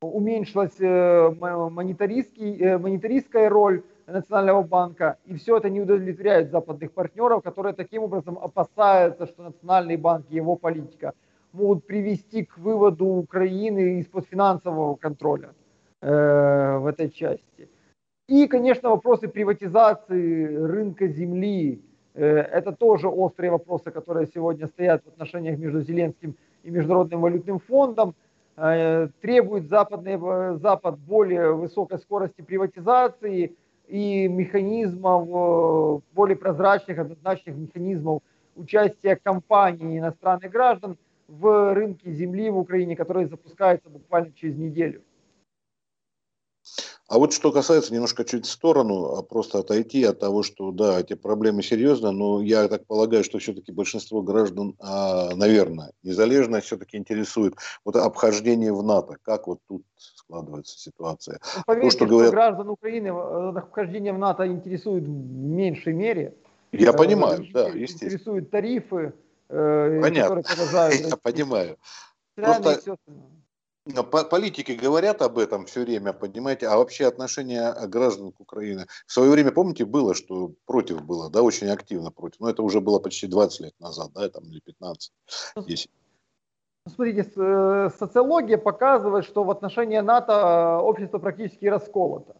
уменьшилась 0.00 0.80
э, 0.80 1.30
монетаристская 1.30 3.48
роль 3.48 3.82
Национального 4.06 4.62
банка, 4.62 5.18
и 5.26 5.34
все 5.34 5.58
это 5.58 5.68
не 5.68 5.80
удовлетворяет 5.80 6.50
западных 6.50 6.92
партнеров, 6.92 7.42
которые 7.42 7.74
таким 7.74 8.04
образом 8.04 8.38
опасаются, 8.38 9.26
что 9.26 9.42
Национальный 9.42 9.96
банк 9.96 10.26
и 10.30 10.36
его 10.36 10.56
политика 10.56 11.12
могут 11.52 11.86
привести 11.86 12.44
к 12.44 12.56
выводу 12.58 13.06
Украины 13.06 14.00
из-под 14.00 14.26
финансового 14.26 14.94
контроля 14.94 15.50
э, 16.00 16.78
в 16.78 16.86
этой 16.86 17.10
части. 17.10 17.68
И, 18.28 18.46
конечно, 18.46 18.90
вопросы 18.90 19.28
приватизации 19.28 20.56
рынка 20.56 21.08
земли. 21.08 21.82
Э, 22.14 22.24
это 22.24 22.72
тоже 22.72 23.08
острые 23.08 23.50
вопросы, 23.50 23.90
которые 23.90 24.26
сегодня 24.26 24.68
стоят 24.68 25.02
в 25.04 25.08
отношениях 25.08 25.58
между 25.58 25.82
Зеленским 25.82 26.36
и 26.62 26.70
Международным 26.70 27.20
валютным 27.20 27.58
фондом. 27.58 28.14
Э, 28.60 29.08
требует 29.20 29.68
западный, 29.68 30.18
Запад 30.58 30.98
более 30.98 31.54
высокой 31.54 31.98
скорости 31.98 32.42
приватизации 32.42 33.54
и 33.86 34.26
механизмов, 34.26 35.28
э, 35.28 36.00
более 36.12 36.36
прозрачных, 36.36 36.98
однозначных 36.98 37.54
механизмов 37.54 38.22
участия 38.56 39.14
компаний 39.14 39.94
и 39.94 39.98
иностранных 39.98 40.50
граждан 40.50 40.98
в 41.28 41.72
рынке 41.72 42.10
земли 42.10 42.50
в 42.50 42.58
Украине, 42.58 42.96
который 42.96 43.26
запускается 43.26 43.90
буквально 43.90 44.32
через 44.32 44.56
неделю. 44.56 45.02
А 47.08 47.16
вот 47.16 47.32
что 47.32 47.50
касается 47.52 47.94
немножко 47.94 48.22
чуть 48.22 48.44
в 48.44 48.50
сторону, 48.50 49.16
а 49.16 49.22
просто 49.22 49.60
отойти 49.60 50.04
от 50.04 50.20
того, 50.20 50.42
что 50.42 50.72
да, 50.72 51.00
эти 51.00 51.14
проблемы 51.14 51.62
серьезны, 51.62 52.10
но 52.10 52.42
я 52.42 52.68
так 52.68 52.84
полагаю, 52.86 53.24
что 53.24 53.38
все-таки 53.38 53.72
большинство 53.72 54.20
граждан, 54.20 54.76
а, 54.78 55.34
наверное, 55.34 55.92
незалежно 56.02 56.60
все-таки 56.60 56.98
интересует 56.98 57.54
вот 57.82 57.96
обхождение 57.96 58.74
в 58.74 58.82
НАТО. 58.82 59.16
Как 59.22 59.46
вот 59.46 59.60
тут 59.66 59.84
складывается 59.96 60.78
ситуация? 60.78 61.40
Ну, 61.56 61.62
поверьте, 61.66 61.88
То, 61.88 61.96
что, 61.96 62.06
говорят... 62.06 62.28
что 62.28 62.36
граждан 62.36 62.68
Украины 62.68 63.08
э, 63.08 63.58
обхождение 63.58 64.12
в 64.12 64.18
НАТО 64.18 64.46
интересует 64.46 65.04
в 65.04 65.08
меньшей 65.08 65.94
мере. 65.94 66.34
Я 66.72 66.90
э, 66.90 66.92
понимаю, 66.92 67.46
да, 67.54 67.68
естественно. 67.68 68.08
Интересуют 68.08 68.50
тарифы, 68.50 69.14
э, 69.48 70.00
Понятно. 70.02 70.42
которые 70.42 70.98
Я 71.08 71.16
понимаю. 71.16 71.78
Просто 72.34 72.98
Политики 74.30 74.72
говорят 74.72 75.22
об 75.22 75.38
этом 75.38 75.64
все 75.64 75.80
время, 75.80 76.12
понимаете, 76.12 76.68
а 76.68 76.76
вообще 76.76 77.06
отношение 77.06 77.74
граждан 77.86 78.32
к 78.32 78.40
Украине. 78.40 78.86
В 79.06 79.12
свое 79.12 79.30
время, 79.30 79.50
помните, 79.50 79.84
было, 79.86 80.14
что 80.14 80.52
против 80.66 81.02
было, 81.02 81.30
да, 81.30 81.42
очень 81.42 81.68
активно 81.68 82.10
против. 82.10 82.40
Но 82.40 82.50
это 82.50 82.62
уже 82.62 82.80
было 82.80 82.98
почти 82.98 83.26
20 83.26 83.60
лет 83.60 83.74
назад, 83.80 84.10
да, 84.14 84.28
там, 84.28 84.44
или 84.44 84.60
15, 84.60 85.12
10. 85.66 85.90
Ну, 86.84 86.92
смотрите, 86.92 87.30
э, 87.36 87.90
социология 87.98 88.58
показывает, 88.58 89.24
что 89.24 89.44
в 89.44 89.50
отношении 89.50 89.98
НАТО 89.98 90.32
э, 90.32 90.82
общество 90.82 91.18
практически 91.18 91.66
расколото. 91.66 92.36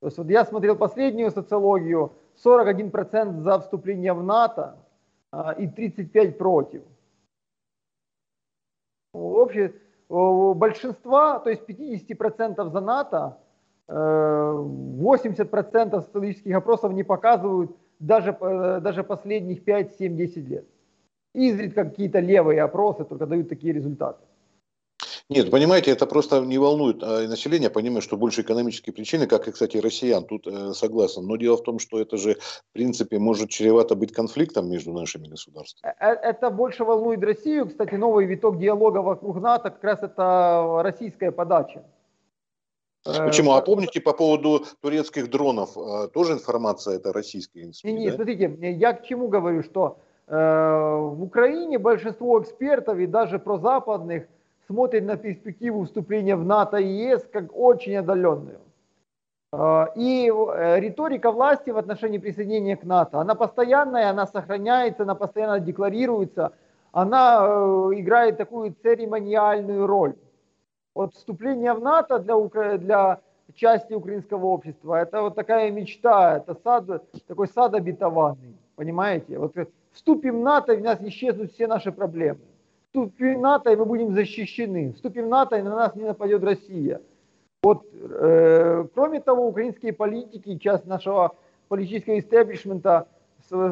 То 0.00 0.06
есть 0.06 0.18
вот 0.18 0.28
я 0.28 0.44
смотрел 0.44 0.76
последнюю 0.76 1.30
социологию, 1.30 2.12
41% 2.42 3.42
за 3.42 3.60
вступление 3.60 4.14
в 4.14 4.22
НАТО 4.22 4.78
и 5.58 5.66
35% 5.66 6.32
против. 6.32 6.82
Общее, 9.12 9.74
большинства, 10.12 11.38
то 11.38 11.50
есть 11.50 11.62
50% 11.68 12.70
за 12.70 12.80
НАТО, 12.80 13.38
80% 13.88 15.96
э, 15.96 16.00
социологических 16.00 16.56
опросов 16.56 16.92
не 16.92 17.02
показывают 17.02 17.76
даже, 17.98 18.36
э, 18.40 18.80
даже 18.80 19.04
последних 19.04 19.64
5, 19.64 19.96
7, 19.98 20.16
10 20.16 20.48
лет. 20.48 20.66
Изредка 21.34 21.84
какие-то 21.84 22.20
левые 22.20 22.62
опросы 22.62 23.04
только 23.04 23.26
дают 23.26 23.48
такие 23.48 23.72
результаты. 23.72 24.20
Нет, 25.32 25.50
понимаете, 25.50 25.90
это 25.90 26.06
просто 26.06 26.40
не 26.40 26.58
волнует 26.58 27.02
а 27.02 27.26
население, 27.26 27.70
понимаю, 27.70 28.02
что 28.02 28.16
больше 28.16 28.42
экономические 28.42 28.92
причины, 28.92 29.26
как 29.26 29.48
и, 29.48 29.52
кстати, 29.52 29.78
россиян, 29.78 30.24
тут 30.24 30.46
э, 30.46 30.72
согласен. 30.74 31.26
Но 31.26 31.36
дело 31.36 31.56
в 31.56 31.62
том, 31.62 31.78
что 31.78 32.00
это 32.00 32.16
же, 32.16 32.34
в 32.34 32.72
принципе, 32.72 33.18
может 33.18 33.50
чревато 33.50 33.94
быть 33.94 34.12
конфликтом 34.12 34.70
между 34.70 34.92
нашими 34.92 35.28
государствами. 35.28 35.92
Э, 35.98 36.12
э, 36.12 36.30
это 36.30 36.50
больше 36.50 36.84
волнует 36.84 37.22
Россию. 37.24 37.68
Кстати, 37.68 37.94
новый 37.94 38.26
виток 38.26 38.58
диалога 38.58 38.98
вокруг 38.98 39.40
НАТО 39.40 39.70
как 39.70 39.84
раз 39.84 40.02
это 40.02 40.80
российская 40.82 41.32
подача. 41.32 41.82
Э, 43.06 43.26
Почему? 43.26 43.52
А 43.52 43.62
помните 43.62 44.00
по 44.00 44.12
поводу 44.12 44.64
турецких 44.80 45.30
дронов, 45.30 45.74
тоже 46.12 46.34
информация 46.34 46.96
это 46.96 47.12
российская? 47.12 47.70
Не, 47.84 47.92
не, 47.92 48.10
да? 48.10 48.16
смотрите, 48.16 48.56
я 48.72 48.92
к 48.92 49.04
чему 49.06 49.28
говорю, 49.28 49.62
что 49.62 49.98
э, 50.26 50.34
в 50.36 51.22
Украине 51.22 51.78
большинство 51.78 52.40
экспертов 52.40 52.98
и 52.98 53.06
даже 53.06 53.38
прозападных 53.38 54.24
смотрит 54.66 55.04
на 55.04 55.16
перспективу 55.16 55.84
вступления 55.84 56.36
в 56.36 56.44
НАТО 56.44 56.76
и 56.78 56.86
ЕС 56.86 57.28
как 57.32 57.56
очень 57.56 57.96
отдаленную. 57.96 58.60
А, 59.52 59.92
и 59.96 60.30
э, 60.30 60.80
риторика 60.80 61.30
власти 61.30 61.70
в 61.70 61.76
отношении 61.76 62.18
присоединения 62.18 62.76
к 62.76 62.84
НАТО, 62.84 63.20
она 63.20 63.34
постоянная, 63.34 64.10
она 64.10 64.26
сохраняется, 64.26 65.02
она 65.02 65.14
постоянно 65.14 65.60
декларируется, 65.60 66.52
она 66.92 67.40
э, 67.42 67.90
играет 67.96 68.38
такую 68.38 68.74
церемониальную 68.82 69.86
роль. 69.86 70.14
Вот 70.94 71.14
вступление 71.14 71.74
в 71.74 71.80
НАТО 71.80 72.18
для, 72.18 72.78
для 72.78 73.20
части 73.54 73.92
украинского 73.94 74.46
общества, 74.46 75.02
это 75.02 75.22
вот 75.22 75.34
такая 75.34 75.70
мечта, 75.70 76.38
это 76.38 76.54
сад, 76.54 77.04
такой 77.26 77.48
сад 77.48 77.74
обетованный, 77.74 78.56
понимаете? 78.76 79.38
Вот 79.38 79.54
вступим 79.92 80.40
в 80.40 80.42
НАТО, 80.42 80.72
и 80.72 80.80
у 80.80 80.84
нас 80.84 80.98
исчезнут 81.02 81.52
все 81.52 81.66
наши 81.66 81.92
проблемы 81.92 82.40
вступим 82.92 83.38
в 83.38 83.40
НАТО, 83.40 83.72
и 83.72 83.76
мы 83.76 83.86
будем 83.86 84.12
защищены. 84.12 84.92
Вступим 84.92 85.26
в 85.26 85.28
НАТО, 85.28 85.56
и 85.56 85.62
на 85.62 85.74
нас 85.74 85.94
не 85.94 86.04
нападет 86.04 86.44
Россия. 86.44 87.00
Вот, 87.62 87.86
э, 87.92 88.84
кроме 88.94 89.20
того, 89.20 89.48
украинские 89.48 89.92
политики, 89.92 90.58
часть 90.58 90.84
нашего 90.84 91.36
политического 91.68 92.18
истеблишмента, 92.18 93.08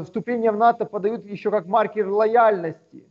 вступление 0.05 0.53
в 0.53 0.57
НАТО 0.57 0.87
подают 0.87 1.27
еще 1.27 1.51
как 1.51 1.67
маркер 1.67 2.09
лояльности. 2.09 3.05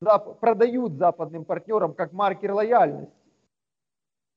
Зап 0.00 0.38
продают 0.38 0.92
западным 0.94 1.44
партнерам 1.44 1.94
как 1.94 2.12
маркер 2.12 2.52
лояльности. 2.52 3.12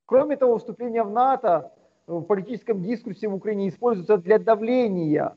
Кроме 0.05 0.36
того, 0.38 0.57
вступление 0.57 1.03
в 1.03 1.12
НАТО 1.12 1.71
в 2.07 2.24
политическом 2.24 2.81
дискурсе 2.81 3.27
в 3.27 3.36
Украине 3.36 3.69
используется 3.69 4.17
для 4.17 4.39
давления 4.39 5.36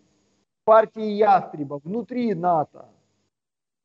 партии 0.65 1.11
Ястреба 1.11 1.81
внутри 1.85 2.35
НАТО 2.35 2.87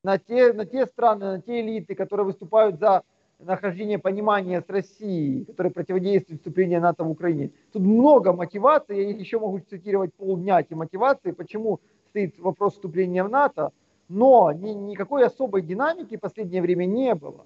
на 0.07 0.17
те, 0.17 0.53
на 0.53 0.65
те 0.65 0.85
страны, 0.85 1.25
на 1.25 1.41
те 1.41 1.59
элиты, 1.59 1.93
которые 1.93 2.25
выступают 2.27 2.79
за 2.79 3.03
нахождение 3.39 3.99
понимания 3.99 4.61
с 4.61 4.69
Россией, 4.69 5.43
которые 5.43 5.73
противодействуют 5.73 6.39
вступлению 6.39 6.79
НАТО 6.79 7.03
в 7.03 7.11
Украине. 7.11 7.51
Тут 7.73 7.81
много 7.81 8.31
мотиваций, 8.31 8.95
я 8.95 9.09
еще 9.09 9.37
могу 9.37 9.59
цитировать 9.59 10.13
полдня 10.13 10.61
эти 10.61 10.73
мотивации, 10.75 11.31
почему 11.31 11.81
стоит 12.09 12.39
вопрос 12.39 12.75
вступления 12.75 13.21
в 13.25 13.29
НАТО, 13.29 13.71
но 14.07 14.53
ни, 14.53 14.69
никакой 14.69 15.25
особой 15.25 15.61
динамики 15.61 16.15
в 16.15 16.21
последнее 16.21 16.61
время 16.61 16.85
не 16.85 17.13
было. 17.13 17.45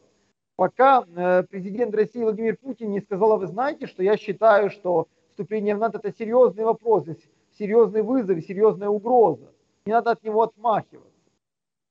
Пока 0.56 1.04
э, 1.04 1.44
президент 1.50 1.96
России 1.96 2.22
Владимир 2.22 2.58
Путин 2.58 2.92
не 2.92 3.02
сказал, 3.02 3.32
а 3.32 3.38
вы 3.38 3.48
знаете, 3.48 3.88
что 3.88 4.04
я 4.04 4.18
считаю, 4.18 4.70
что 4.70 5.08
вступление 5.32 5.76
в 5.76 5.80
НАТО 5.80 5.98
это 5.98 6.16
серьезный 6.16 6.64
вопрос, 6.64 7.06
серьезный 7.58 8.04
вызов, 8.04 8.40
серьезная 8.42 8.90
угроза. 8.90 9.52
Не 9.88 9.94
надо 9.94 10.12
от 10.12 10.24
него 10.24 10.44
отмахиваться. 10.44 11.11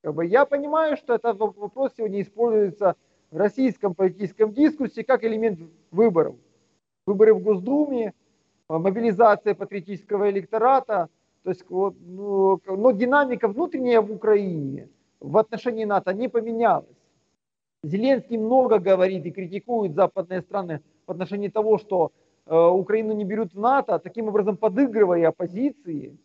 Как 0.03 0.15
бы 0.15 0.25
я 0.25 0.47
понимаю, 0.47 0.97
что 0.97 1.15
этот 1.15 1.39
вопрос 1.39 1.93
сегодня 1.97 2.23
используется 2.23 2.97
в 3.31 3.37
российском 3.37 3.95
политическом 3.95 4.53
дискурсе 4.53 5.05
как 5.05 5.25
элемент 5.25 5.61
выборов. 5.91 6.37
Выборы 7.07 7.35
в 7.35 7.43
Госдуме, 7.43 8.15
а, 8.69 8.79
мобилизация 8.79 9.55
патриотического 9.55 10.31
электората. 10.31 11.09
То 11.43 11.51
есть, 11.51 11.65
вот, 11.69 11.95
ну, 12.01 12.61
но 12.67 12.91
динамика 12.93 13.49
внутренняя 13.49 14.01
в 14.01 14.11
Украине 14.11 14.89
в 15.21 15.37
отношении 15.37 15.85
НАТО 15.85 16.15
не 16.15 16.29
поменялась. 16.29 16.97
Зеленский 17.83 18.39
много 18.39 18.79
говорит 18.79 19.25
и 19.27 19.31
критикует 19.31 19.95
западные 19.95 20.43
страны 20.43 20.83
в 21.07 21.11
отношении 21.11 21.49
того, 21.49 21.79
что 21.79 22.13
э, 22.47 22.55
Украину 22.55 23.13
не 23.13 23.25
берут 23.25 23.55
в 23.55 23.59
НАТО, 23.59 23.99
таким 23.99 24.29
образом 24.29 24.57
подыгрывая 24.57 25.29
оппозиции, 25.29 26.19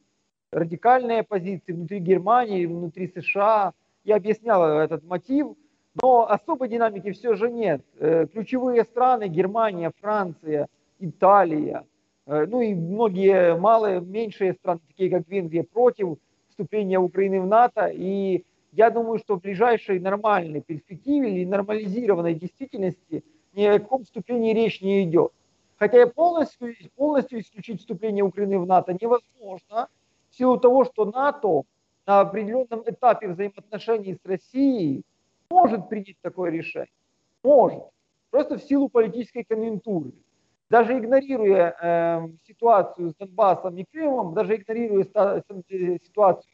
радикальные 0.56 1.24
позиции 1.24 1.74
внутри 1.74 2.00
Германии, 2.00 2.66
внутри 2.66 3.08
США. 3.08 3.74
Я 4.06 4.16
объяснял 4.16 4.64
этот 4.80 5.04
мотив, 5.04 5.48
но 6.02 6.30
особой 6.30 6.70
динамики 6.70 7.12
все 7.12 7.36
же 7.36 7.50
нет. 7.50 7.82
Э, 8.00 8.26
ключевые 8.32 8.86
страны, 8.86 9.28
Германия, 9.28 9.92
Франция, 10.00 10.68
Италия, 11.00 11.84
э, 12.26 12.46
ну 12.48 12.62
и 12.62 12.74
многие 12.74 13.58
малые, 13.58 14.00
меньшие 14.00 14.54
страны, 14.54 14.80
такие 14.88 15.10
как 15.10 15.28
Венгрия, 15.28 15.64
против 15.64 16.18
вступления 16.50 17.00
Украины 17.00 17.42
в 17.42 17.48
НАТО. 17.48 17.88
И 17.88 18.46
я 18.72 18.90
думаю, 18.92 19.20
что 19.20 19.36
в 19.36 19.42
ближайшей 19.42 20.00
нормальной 20.00 20.62
перспективе 20.62 21.36
или 21.36 21.46
нормализированной 21.46 22.34
действительности 22.34 23.26
ни 23.54 23.66
о 23.66 23.80
каком 23.80 24.06
вступлении 24.06 24.54
речь 24.54 24.82
не 24.82 25.04
идет. 25.04 25.34
Хотя 25.78 26.08
полностью, 26.08 26.74
полностью 26.96 27.42
исключить 27.42 27.82
вступление 27.82 28.24
Украины 28.24 28.58
в 28.60 28.66
НАТО 28.66 28.94
невозможно, 28.94 29.90
силу 30.36 30.58
того, 30.58 30.86
что 30.86 31.06
НАТО 31.06 31.64
на 32.06 32.22
определенном 32.22 32.84
этапе 32.86 33.30
взаимоотношений 33.30 34.16
с 34.16 34.26
Россией 34.26 35.04
может 35.50 35.90
принять 35.90 36.18
такое 36.22 36.52
решение. 36.52 36.90
Может. 37.44 37.84
Просто 38.30 38.58
в 38.58 38.64
силу 38.64 38.90
политической 38.90 39.44
конъюнктуры. 39.44 40.12
Даже 40.70 40.98
игнорируя 40.98 41.76
э, 41.80 42.28
ситуацию 42.48 43.12
с 43.12 43.16
Донбассом 43.16 43.78
и 43.78 43.86
Крымом, 43.86 44.34
даже 44.34 44.56
игнорируя 44.56 45.04
ситуацию 45.04 46.50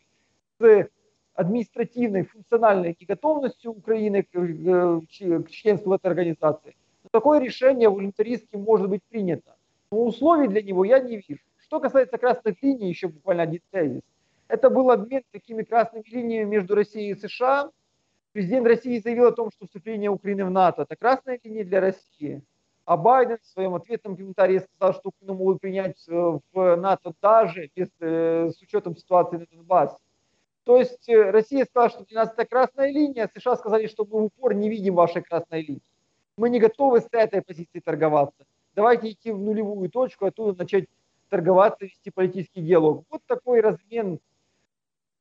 с 0.59 0.89
административной, 1.33 2.23
функциональной 2.23 2.95
неготовностью 2.99 3.71
Украины 3.71 4.23
к, 4.23 4.31
к 4.31 5.49
членству 5.49 5.89
в 5.89 5.93
этой 5.93 6.07
организации, 6.07 6.75
такое 7.09 7.39
решение 7.39 7.89
волюнтаристски 7.89 8.57
может 8.57 8.89
быть 8.89 9.01
принято. 9.09 9.55
Но 9.91 10.03
условий 10.03 10.47
для 10.47 10.61
него 10.61 10.83
я 10.85 10.99
не 10.99 11.17
вижу. 11.17 11.41
Что 11.71 11.79
касается 11.79 12.17
красных 12.17 12.61
линий, 12.61 12.89
еще 12.89 13.07
буквально 13.07 13.43
один 13.43 13.61
тезис. 13.71 14.01
Это 14.49 14.69
был 14.69 14.91
обмен 14.91 15.23
такими 15.31 15.63
красными 15.63 16.03
линиями 16.05 16.43
между 16.43 16.75
Россией 16.75 17.11
и 17.11 17.15
США. 17.15 17.71
Президент 18.33 18.67
России 18.67 18.99
заявил 18.99 19.27
о 19.27 19.31
том, 19.31 19.51
что 19.51 19.67
вступление 19.67 20.09
Украины 20.09 20.43
в 20.43 20.51
НАТО– 20.51 20.81
это 20.83 20.97
красная 20.97 21.39
линия 21.41 21.63
для 21.63 21.79
России. 21.79 22.43
А 22.83 22.97
Байден 22.97 23.37
в 23.41 23.45
своем 23.45 23.73
ответном 23.73 24.17
комментарии 24.17 24.59
сказал, 24.59 24.95
что 24.95 25.11
Украину 25.11 25.35
могут 25.35 25.61
принять 25.61 26.05
э, 26.09 26.39
в 26.51 26.75
НАТО 26.75 27.13
даже 27.21 27.69
без, 27.73 27.87
э, 28.01 28.49
с 28.49 28.61
учетом 28.61 28.97
ситуации 28.97 29.37
на 29.37 29.45
Донбассе. 29.45 29.95
То 30.65 30.75
есть 30.75 31.07
э, 31.07 31.31
Россия 31.31 31.63
сказала, 31.63 31.89
что 31.89 32.03
для 32.03 32.25
нас 32.25 32.33
это 32.33 32.45
красная 32.45 32.91
линия, 32.91 33.29
а 33.33 33.39
США 33.39 33.55
сказали, 33.55 33.87
что 33.87 34.03
мы 34.03 34.19
в 34.19 34.23
упор 34.25 34.53
не 34.53 34.69
видим 34.69 34.95
вашей 34.95 35.21
красной 35.21 35.61
линии. 35.61 35.81
Мы 36.35 36.49
не 36.49 36.59
готовы 36.59 36.99
с 36.99 37.07
этой 37.13 37.41
позиции 37.41 37.79
торговаться. 37.79 38.45
Давайте 38.75 39.11
идти 39.11 39.31
в 39.31 39.39
нулевую 39.39 39.89
точку, 39.89 40.25
оттуда 40.25 40.57
начать 40.63 40.87
торговаться, 41.31 41.85
вести 41.85 42.11
политический 42.11 42.61
диалог. 42.61 43.05
Вот 43.09 43.21
такой 43.25 43.61
размен, 43.61 44.19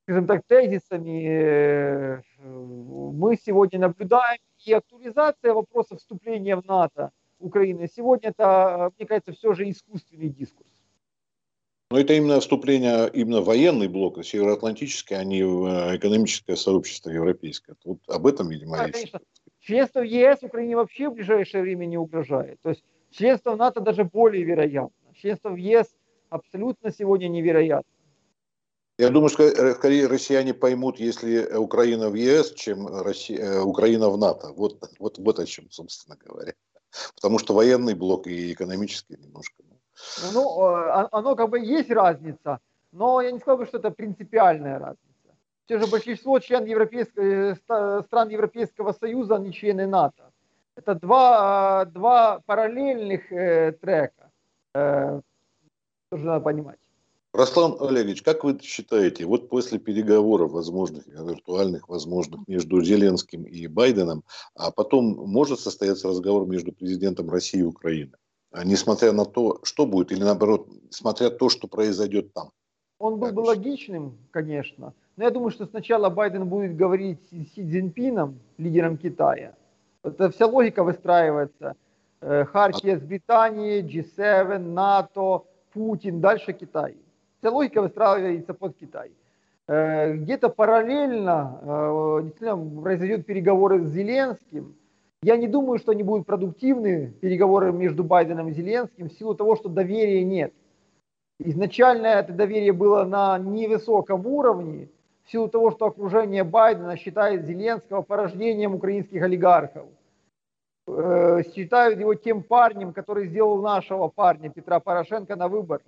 скажем 0.02 0.26
так, 0.26 0.42
тезисами 0.46 1.26
э, 1.26 2.22
мы 2.42 3.38
сегодня 3.42 3.78
наблюдаем. 3.78 4.40
И 4.66 4.72
актуализация 4.72 5.54
вопроса 5.54 5.96
вступления 5.96 6.56
в 6.56 6.66
НАТО 6.66 7.12
Украины 7.38 7.88
сегодня 7.94 8.30
это, 8.30 8.90
мне 8.98 9.06
кажется, 9.06 9.32
все 9.32 9.54
же 9.54 9.70
искусственный 9.70 10.28
дискурс. 10.28 10.68
Но 11.92 11.98
это 11.98 12.12
именно 12.12 12.40
вступление, 12.40 13.08
именно 13.12 13.40
военный 13.40 13.88
блок, 13.88 14.24
североатлантический, 14.24 15.16
а 15.16 15.24
не 15.24 15.40
э, 15.40 15.96
экономическое 15.96 16.56
сообщество 16.56 17.10
европейское. 17.10 17.76
Вот 17.84 17.98
об 18.08 18.26
этом, 18.26 18.48
видимо, 18.48 18.76
да, 18.76 18.88
речь. 18.88 19.12
Членство 19.60 20.00
в 20.00 20.04
ЕС 20.04 20.42
Украине 20.42 20.76
вообще 20.76 21.08
в 21.08 21.14
ближайшее 21.14 21.62
время 21.62 21.86
не 21.86 21.98
угрожает. 21.98 22.60
То 22.62 22.70
есть 22.70 22.84
членство 23.10 23.52
в 23.52 23.56
НАТО 23.56 23.80
даже 23.80 24.04
более 24.04 24.42
вероятно. 24.42 25.14
Членство 25.14 25.50
в 25.50 25.56
ЕС 25.56 25.86
абсолютно 26.30 26.92
сегодня 26.92 27.28
невероятно. 27.28 27.90
Я 29.00 29.08
думаю, 29.08 29.30
что 29.30 29.44
э, 29.44 29.74
скорее 29.74 30.06
россияне 30.08 30.52
поймут, 30.52 31.00
если 31.00 31.56
Украина 31.56 32.10
в 32.10 32.14
ЕС, 32.14 32.52
чем 32.52 32.86
Россия, 32.86 33.38
э, 33.38 33.60
Украина 33.62 34.10
в 34.10 34.18
НАТО. 34.18 34.52
Вот, 34.54 34.76
вот, 34.98 35.18
вот 35.18 35.38
о 35.38 35.46
чем, 35.46 35.70
собственно 35.70 36.18
говоря. 36.22 36.52
Потому 37.14 37.38
что 37.38 37.54
военный 37.54 37.94
блок 37.94 38.26
и 38.26 38.52
экономический 38.52 39.16
немножко. 39.16 39.54
Ну, 40.22 40.32
ну 40.32 40.60
а, 40.64 41.08
оно 41.12 41.34
как 41.34 41.48
бы 41.48 41.60
есть 41.60 41.90
разница, 41.90 42.58
но 42.92 43.22
я 43.22 43.30
не 43.30 43.38
сказал 43.38 43.56
бы, 43.56 43.66
что 43.66 43.78
это 43.78 43.90
принципиальная 43.90 44.78
разница. 44.78 45.34
Все 45.64 45.78
же 45.78 45.86
большинство 45.86 46.38
член 46.38 46.66
европейского, 46.66 47.24
э, 47.24 48.02
стран 48.02 48.28
Европейского 48.28 48.92
Союза, 48.92 49.36
они 49.36 49.52
члены 49.54 49.86
НАТО. 49.86 50.30
Это 50.76 50.94
два, 50.94 51.86
два 51.86 52.40
параллельных 52.44 53.28
трека 53.80 54.30
тоже 56.10 56.26
надо 56.26 56.40
понимать. 56.44 56.78
Руслан 57.32 57.76
Олегович, 57.80 58.22
как 58.22 58.42
вы 58.42 58.58
считаете, 58.60 59.24
вот 59.24 59.48
после 59.48 59.78
переговоров 59.78 60.50
возможных, 60.50 61.06
виртуальных 61.06 61.88
возможных 61.88 62.40
между 62.48 62.82
Зеленским 62.82 63.44
и 63.44 63.68
Байденом, 63.68 64.24
а 64.56 64.72
потом 64.72 65.04
может 65.30 65.60
состояться 65.60 66.08
разговор 66.08 66.48
между 66.48 66.72
президентом 66.72 67.30
России 67.30 67.60
и 67.60 67.62
Украины? 67.62 68.12
А 68.50 68.64
несмотря 68.64 69.12
на 69.12 69.24
то, 69.24 69.60
что 69.62 69.86
будет, 69.86 70.10
или 70.10 70.24
наоборот, 70.24 70.66
смотря 70.90 71.30
то, 71.30 71.48
что 71.48 71.68
произойдет 71.68 72.32
там? 72.32 72.50
Он 72.98 73.20
был 73.20 73.30
бы 73.30 73.40
логичным, 73.40 74.18
конечно. 74.32 74.92
Но 75.16 75.24
я 75.24 75.30
думаю, 75.30 75.52
что 75.52 75.66
сначала 75.66 76.10
Байден 76.10 76.48
будет 76.48 76.76
говорить 76.76 77.20
с 77.30 77.54
Си 77.54 77.62
Цзиньпином, 77.62 78.40
лидером 78.58 78.96
Китая. 78.98 79.54
Это 80.02 80.30
вся 80.30 80.46
логика 80.46 80.82
выстраивается. 80.82 81.76
Э, 82.22 82.44
Хартия 82.44 82.98
с 82.98 83.02
Британией, 83.02 83.82
G7, 83.82 84.58
НАТО, 84.58 85.44
Путин, 85.72 86.20
дальше 86.20 86.52
Китай. 86.52 86.96
Вся 87.38 87.50
логика 87.50 87.82
выстраивается 87.82 88.54
под 88.54 88.76
Китай. 88.76 89.10
Э, 89.66 90.14
где-то 90.14 90.48
параллельно 90.48 91.60
э, 91.62 92.20
действительно 92.24 92.82
произойдут 92.82 93.26
переговоры 93.26 93.84
с 93.84 93.90
Зеленским. 93.90 94.74
Я 95.22 95.36
не 95.36 95.48
думаю, 95.48 95.78
что 95.78 95.92
они 95.92 96.02
будут 96.02 96.26
продуктивны, 96.26 97.12
переговоры 97.20 97.72
между 97.72 98.02
Байденом 98.02 98.48
и 98.48 98.52
Зеленским, 98.52 99.08
в 99.08 99.12
силу 99.12 99.34
того, 99.34 99.54
что 99.56 99.68
доверия 99.68 100.24
нет. 100.24 100.52
Изначально 101.38 102.06
это 102.06 102.32
доверие 102.32 102.72
было 102.72 103.04
на 103.04 103.38
невысоком 103.38 104.26
уровне, 104.26 104.88
в 105.24 105.30
силу 105.30 105.48
того, 105.48 105.70
что 105.70 105.86
окружение 105.86 106.42
Байдена 106.42 106.96
считает 106.96 107.46
Зеленского 107.46 108.02
порождением 108.02 108.74
украинских 108.74 109.22
олигархов. 109.22 109.86
Э, 110.86 111.42
считают 111.54 112.00
его 112.00 112.14
тем 112.14 112.42
парнем, 112.42 112.92
который 112.92 113.28
сделал 113.28 113.60
нашего 113.60 114.08
парня 114.08 114.50
Петра 114.50 114.80
Порошенко 114.80 115.36
на 115.36 115.48
выборах. 115.48 115.86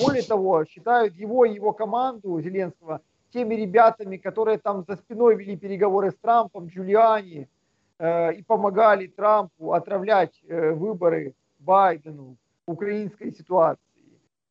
Более 0.00 0.22
того, 0.22 0.64
считают 0.64 1.14
его 1.14 1.44
и 1.44 1.54
его 1.54 1.72
команду 1.72 2.40
Зеленского 2.40 3.00
теми 3.30 3.54
ребятами, 3.54 4.16
которые 4.16 4.58
там 4.58 4.84
за 4.86 4.96
спиной 4.96 5.36
вели 5.36 5.56
переговоры 5.56 6.10
с 6.10 6.16
Трампом, 6.16 6.68
Джулиани, 6.68 7.48
э, 7.98 8.34
и 8.34 8.42
помогали 8.42 9.06
Трампу 9.06 9.72
отравлять 9.72 10.40
э, 10.46 10.72
выборы 10.72 11.34
Байдену 11.58 12.36
в 12.66 12.72
украинской 12.72 13.32
ситуации. 13.32 13.82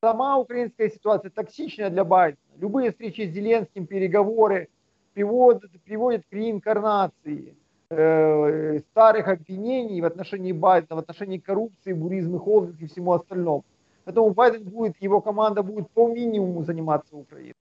Сама 0.02 0.38
украинская 0.38 0.90
ситуация 0.90 1.32
токсичная 1.32 1.90
для 1.90 2.04
Байдена. 2.04 2.56
Любые 2.58 2.92
встречи 2.92 3.22
с 3.22 3.34
Зеленским, 3.34 3.88
переговоры 3.88 4.70
приводят, 5.14 5.72
приводят 5.84 6.24
к 6.30 6.34
реинкарнации 6.34 7.56
э, 7.90 8.80
старых 8.92 9.28
обвинений 9.28 10.02
в 10.02 10.06
отношении 10.06 10.52
Байдена, 10.52 10.96
в 10.96 11.00
отношении 11.00 11.38
коррупции, 11.38 11.94
буризма, 11.94 12.40
холдинга 12.40 12.84
и 12.84 12.88
всему 12.88 13.14
остальному. 13.14 13.64
Поэтому 14.06 14.34
Байден 14.34 14.64
будет, 14.64 15.02
его 15.02 15.22
команда 15.22 15.64
будет 15.64 15.90
по 15.92 16.08
минимуму 16.08 16.64
заниматься 16.64 17.16
Украиной. 17.16 17.56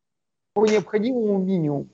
По 0.54 0.66
необходимому 0.66 1.38
минимуму. 1.38 1.88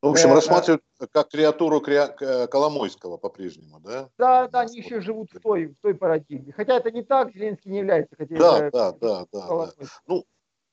В 0.00 0.08
общем, 0.08 0.30
э, 0.30 0.34
рассматривают 0.34 0.82
как 1.10 1.28
креатуру 1.30 1.80
Коломойского 1.80 3.16
по-прежнему, 3.16 3.80
да? 3.80 4.08
Да, 4.16 4.48
да, 4.48 4.60
они 4.60 4.78
еще 4.78 5.00
живут 5.00 5.30
в 5.32 5.40
той, 5.40 5.66
в 5.66 5.76
той 5.82 5.94
парадигме. 5.94 6.52
Хотя 6.52 6.76
это 6.76 6.90
не 6.90 7.02
так, 7.02 7.32
Зеленский 7.32 7.70
не 7.70 7.78
является. 7.78 8.14
Хотя 8.16 8.36
да, 8.36 8.58
это, 8.66 8.70
да, 8.70 8.92
да, 8.92 9.26
да, 9.32 9.48
да. 9.48 9.72
Ну, 10.06 10.24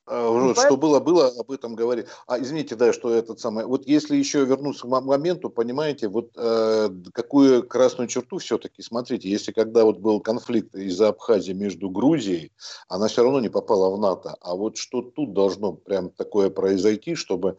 а, 0.06 0.30
ну, 0.32 0.54
что 0.54 0.76
было, 0.76 1.00
было, 1.00 1.28
об 1.28 1.50
этом 1.50 1.74
говорили. 1.74 2.06
А 2.28 2.38
извините, 2.38 2.76
да, 2.76 2.92
что 2.92 3.12
этот 3.12 3.40
самый. 3.40 3.64
Вот 3.64 3.86
если 3.86 4.16
еще 4.16 4.44
вернуться 4.44 4.86
к 4.86 4.88
моменту, 4.88 5.50
понимаете, 5.50 6.06
вот 6.08 6.30
э, 6.36 6.90
какую 7.12 7.66
красную 7.66 8.06
черту 8.06 8.38
все-таки, 8.38 8.82
смотрите, 8.82 9.28
если 9.28 9.50
когда 9.50 9.84
вот 9.84 9.98
был 9.98 10.20
конфликт 10.20 10.74
из-за 10.76 11.08
Абхазии 11.08 11.52
между 11.52 11.90
Грузией, 11.90 12.52
она 12.88 13.08
все 13.08 13.24
равно 13.24 13.40
не 13.40 13.48
попала 13.48 13.94
в 13.94 13.98
НАТО. 13.98 14.36
А 14.40 14.54
вот 14.54 14.76
что 14.76 15.02
тут 15.02 15.32
должно 15.32 15.72
прям 15.72 16.10
такое 16.10 16.50
произойти, 16.50 17.16
чтобы 17.16 17.58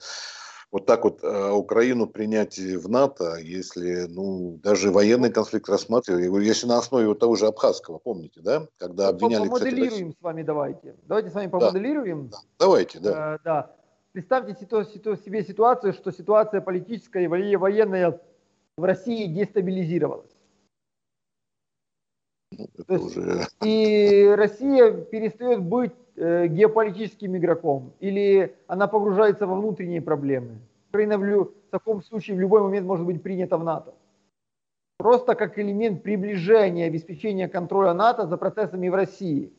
вот 0.77 0.85
так 0.85 1.03
вот 1.03 1.23
э, 1.23 1.51
Украину 1.51 2.05
принять 2.05 2.59
в 2.59 2.87
НАТО, 2.87 3.37
если, 3.37 4.05
ну, 4.07 4.59
даже 4.61 4.91
военный 4.91 5.31
конфликт 5.31 5.67
рассматривали, 5.69 6.45
если 6.45 6.67
на 6.67 6.77
основе 6.77 7.07
вот 7.07 7.17
того 7.17 7.35
же 7.35 7.47
Абхазского, 7.47 7.97
помните, 7.97 8.41
да, 8.41 8.67
когда 8.77 9.07
обвиняли... 9.07 9.47
Помоделируем 9.47 10.09
кстати, 10.09 10.19
с 10.19 10.21
вами, 10.21 10.43
давайте. 10.43 10.95
Давайте 11.03 11.29
с 11.31 11.33
вами 11.33 11.47
помоделируем. 11.47 12.29
Да, 12.29 12.37
да. 12.37 12.43
Давайте, 12.59 12.99
да. 12.99 13.35
Э, 13.35 13.37
да. 13.43 13.75
Представьте 14.11 14.53
себе 14.53 15.43
ситуацию, 15.43 15.93
что 15.93 16.11
ситуация 16.11 16.61
политическая 16.61 17.23
и 17.23 17.55
военная 17.55 18.21
в 18.77 18.83
России 18.83 19.25
дестабилизировалась. 19.25 20.29
Ну, 22.51 22.67
это 22.77 22.93
есть, 22.93 23.17
уже... 23.17 23.47
И 23.63 24.33
Россия 24.37 24.91
перестает 24.91 25.63
быть 25.63 25.93
э, 26.17 26.47
геополитическим 26.47 27.37
игроком, 27.37 27.93
или 27.99 28.55
она 28.67 28.87
погружается 28.87 29.47
во 29.47 29.55
внутренние 29.55 30.01
проблемы. 30.01 30.59
Украина 30.89 31.17
в, 31.17 31.45
в 31.45 31.69
таком 31.69 32.01
случае 32.01 32.35
в 32.35 32.39
любой 32.39 32.61
момент 32.61 32.85
может 32.85 33.05
быть 33.05 33.21
принята 33.21 33.57
в 33.57 33.63
НАТО. 33.63 33.93
Просто 34.97 35.35
как 35.35 35.59
элемент 35.59 36.01
приближения, 36.01 36.87
обеспечения 36.87 37.47
контроля 37.47 37.93
НАТО 37.93 38.25
за 38.25 38.37
процессами 38.37 38.89
в 38.89 38.95
России. 38.95 39.53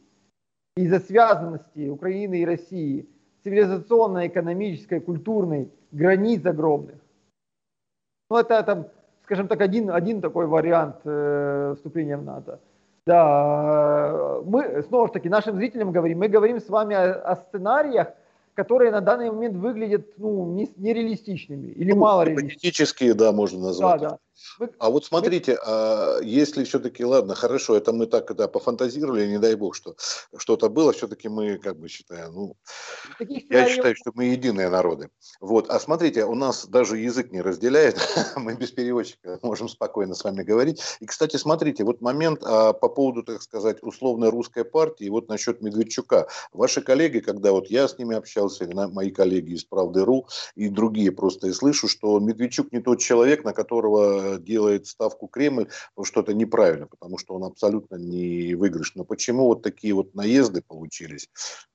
Из-за 0.77 0.99
связанности 0.99 1.88
Украины 1.88 2.40
и 2.40 2.47
России, 2.47 3.09
цивилизационной, 3.44 4.27
экономической, 4.27 5.01
культурной, 5.01 5.71
границ 5.92 6.44
огромных. 6.44 6.97
Ну, 8.31 8.37
это, 8.37 8.62
там, 8.62 8.88
скажем 9.23 9.49
так, 9.49 9.61
один, 9.61 9.90
один 9.90 10.21
такой 10.21 10.47
вариант 10.47 10.97
э, 11.05 11.75
вступления 11.77 12.16
в 12.16 12.25
НАТО. 12.25 12.61
Да, 13.09 14.42
мы, 14.44 14.83
снова 14.87 15.07
же 15.07 15.14
таки, 15.14 15.31
нашим 15.31 15.57
зрителям 15.57 15.92
говорим, 15.92 16.18
мы 16.18 16.29
говорим 16.29 16.61
с 16.61 16.68
вами 16.68 16.94
о, 16.94 17.14
о 17.14 17.37
сценариях, 17.37 18.09
которые 18.53 18.90
на 18.90 19.01
данный 19.01 19.31
момент 19.31 19.57
выглядят 19.57 20.07
ну, 20.18 20.68
нереалистичными 20.77 21.68
или 21.68 21.92
ну, 21.92 22.01
мало 22.01 22.25
реалистичными. 22.25 23.12
да, 23.12 23.33
можно 23.33 23.61
назвать. 23.61 24.01
Да, 24.03 24.09
да. 24.11 24.18
А 24.79 24.90
вот 24.90 25.05
смотрите, 25.05 25.59
а 25.64 26.18
если 26.22 26.64
все-таки, 26.64 27.05
ладно, 27.05 27.35
хорошо, 27.35 27.77
это 27.77 27.92
мы 27.92 28.07
так 28.07 28.35
да, 28.35 28.48
пофантазировали, 28.48 29.27
не 29.27 29.38
дай 29.38 29.55
бог, 29.55 29.74
что 29.74 29.96
что-то 30.37 30.68
было, 30.68 30.92
все-таки 30.92 31.29
мы, 31.29 31.59
как 31.59 31.79
бы 31.79 31.88
считаем, 31.88 32.33
ну, 32.33 32.57
Таких 33.18 33.51
я 33.51 33.68
считаю, 33.68 33.94
что 33.96 34.12
мы 34.14 34.27
единые 34.27 34.68
народы. 34.68 35.11
Вот, 35.40 35.70
а 35.70 35.81
смотрите, 35.81 36.24
у 36.24 36.35
нас 36.35 36.66
даже 36.66 36.98
язык 36.98 37.33
не 37.33 37.40
разделяет, 37.40 37.96
мы 38.37 38.55
без 38.55 38.70
переводчика 38.70 39.38
можем 39.42 39.68
спокойно 39.68 40.14
с 40.14 40.24
вами 40.24 40.42
говорить. 40.42 40.83
И, 41.01 41.07
кстати, 41.07 41.37
смотрите, 41.37 41.85
вот 41.85 42.01
момент 42.01 42.42
а, 42.44 42.72
по 42.72 42.88
поводу, 42.88 43.22
так 43.22 43.42
сказать, 43.42 43.79
условной 43.83 44.31
русской 44.31 44.64
партии, 44.64 45.09
вот 45.09 45.29
насчет 45.29 45.61
Медведчука. 45.61 46.29
Ваши 46.53 46.83
коллеги, 46.83 47.20
когда 47.20 47.53
вот 47.53 47.68
я 47.68 47.88
с 47.88 47.98
ними 47.98 48.16
общался, 48.16 48.64
или 48.64 48.74
мои 48.74 49.11
коллеги 49.11 49.55
из 49.55 49.64
Правды.ру 49.64 50.27
и 50.55 50.68
другие 50.68 51.12
просто, 51.12 51.48
и 51.48 51.53
слышу, 51.53 51.88
что 51.88 52.18
Медведчук 52.18 52.72
не 52.72 52.81
тот 52.81 53.01
человек, 53.01 53.44
на 53.44 53.53
которого 53.53 54.27
делает 54.36 54.86
ставку 54.86 55.28
Кремль, 55.28 55.68
что 56.02 56.20
это 56.20 56.34
неправильно, 56.34 56.86
потому 56.86 57.18
что 57.18 57.34
он 57.34 57.44
абсолютно 57.44 57.96
не 57.96 58.54
выигрыш. 58.54 58.94
Но 58.94 59.04
почему 59.04 59.46
вот 59.46 59.62
такие 59.62 59.94
вот 59.94 60.14
наезды 60.14 60.62
получились, 60.62 61.28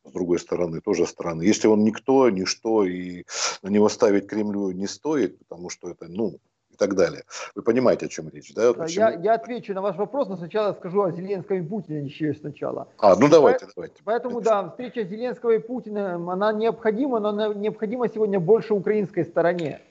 с 0.06 0.12
другой 0.12 0.40
стороны, 0.40 0.82
тоже 0.82 1.06
странно. 1.08 1.42
Если 1.42 1.68
он 1.68 1.84
никто, 1.84 2.30
ничто, 2.30 2.84
и 2.84 3.24
на 3.62 3.70
него 3.70 3.90
ставить 3.90 4.28
Кремлю 4.28 4.72
не 4.72 4.88
стоит, 4.88 5.40
потому 5.40 5.70
что 5.70 5.90
это, 5.90 6.08
ну, 6.08 6.40
и 6.74 6.76
так 6.76 6.96
далее. 6.96 7.24
Вы 7.56 7.62
понимаете, 7.62 8.08
о 8.08 8.10
чем 8.10 8.30
речь, 8.30 8.54
да? 8.54 8.74
Я, 8.88 9.12
я 9.12 9.34
отвечу 9.36 9.74
на 9.74 9.82
ваш 9.82 9.96
вопрос, 9.96 10.28
но 10.28 10.38
сначала 10.38 10.74
скажу 10.74 11.04
о 11.04 11.12
Зеленском 11.12 11.58
и 11.58 11.62
Путине 11.62 12.02
еще 12.02 12.34
сначала. 12.34 12.88
А, 12.98 13.16
ну 13.16 13.30
давайте, 13.30 13.68
По, 13.68 13.72
давайте. 13.76 14.02
Поэтому, 14.04 14.42
да, 14.42 14.70
встреча 14.70 15.04
Зеленского 15.04 15.52
и 15.52 15.60
Путина, 15.60 16.16
она 16.16 16.52
необходима, 16.52 17.20
но 17.20 17.30
она 17.30 17.54
необходима 17.54 18.10
сегодня 18.10 18.40
больше 18.40 18.74
украинской 18.74 19.24
стороне. 19.24 19.82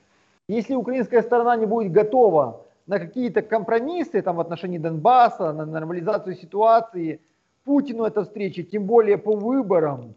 Если 0.48 0.74
украинская 0.74 1.22
сторона 1.22 1.56
не 1.56 1.66
будет 1.66 1.92
готова 1.92 2.66
на 2.86 2.98
какие-то 2.98 3.42
компромиссы 3.42 4.22
там, 4.22 4.36
в 4.36 4.40
отношении 4.40 4.78
Донбасса, 4.78 5.52
на 5.52 5.64
нормализацию 5.64 6.34
ситуации, 6.34 7.20
Путину 7.64 8.04
эта 8.04 8.24
встреча, 8.24 8.64
тем 8.64 8.86
более 8.86 9.18
по 9.18 9.36
выборам, 9.36 10.14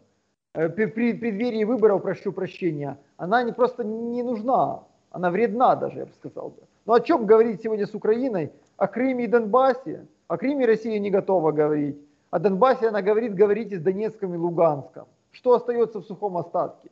э, 0.54 0.68
при 0.68 0.86
преддверии 0.86 1.62
выборов, 1.62 2.02
прошу 2.02 2.32
прощения, 2.32 2.98
она 3.16 3.44
не 3.44 3.52
просто 3.52 3.84
не 3.84 4.22
нужна, 4.24 4.82
она 5.10 5.30
вредна 5.30 5.76
даже, 5.76 6.00
я 6.00 6.06
бы 6.06 6.12
сказал. 6.14 6.54
Но 6.86 6.94
о 6.94 7.00
чем 7.00 7.24
говорить 7.24 7.62
сегодня 7.62 7.86
с 7.86 7.94
Украиной? 7.94 8.52
О 8.76 8.88
Крыме 8.88 9.24
и 9.24 9.28
Донбассе? 9.28 10.06
О 10.26 10.36
Крыме 10.36 10.66
Россия 10.66 10.98
не 10.98 11.10
готова 11.10 11.52
говорить. 11.52 11.96
О 12.30 12.40
Донбассе 12.40 12.88
она 12.88 13.00
говорит, 13.00 13.34
говорите 13.34 13.78
с 13.78 13.82
Донецком 13.82 14.34
и 14.34 14.36
Луганском. 14.36 15.06
Что 15.30 15.54
остается 15.54 16.00
в 16.00 16.04
сухом 16.04 16.36
остатке? 16.36 16.90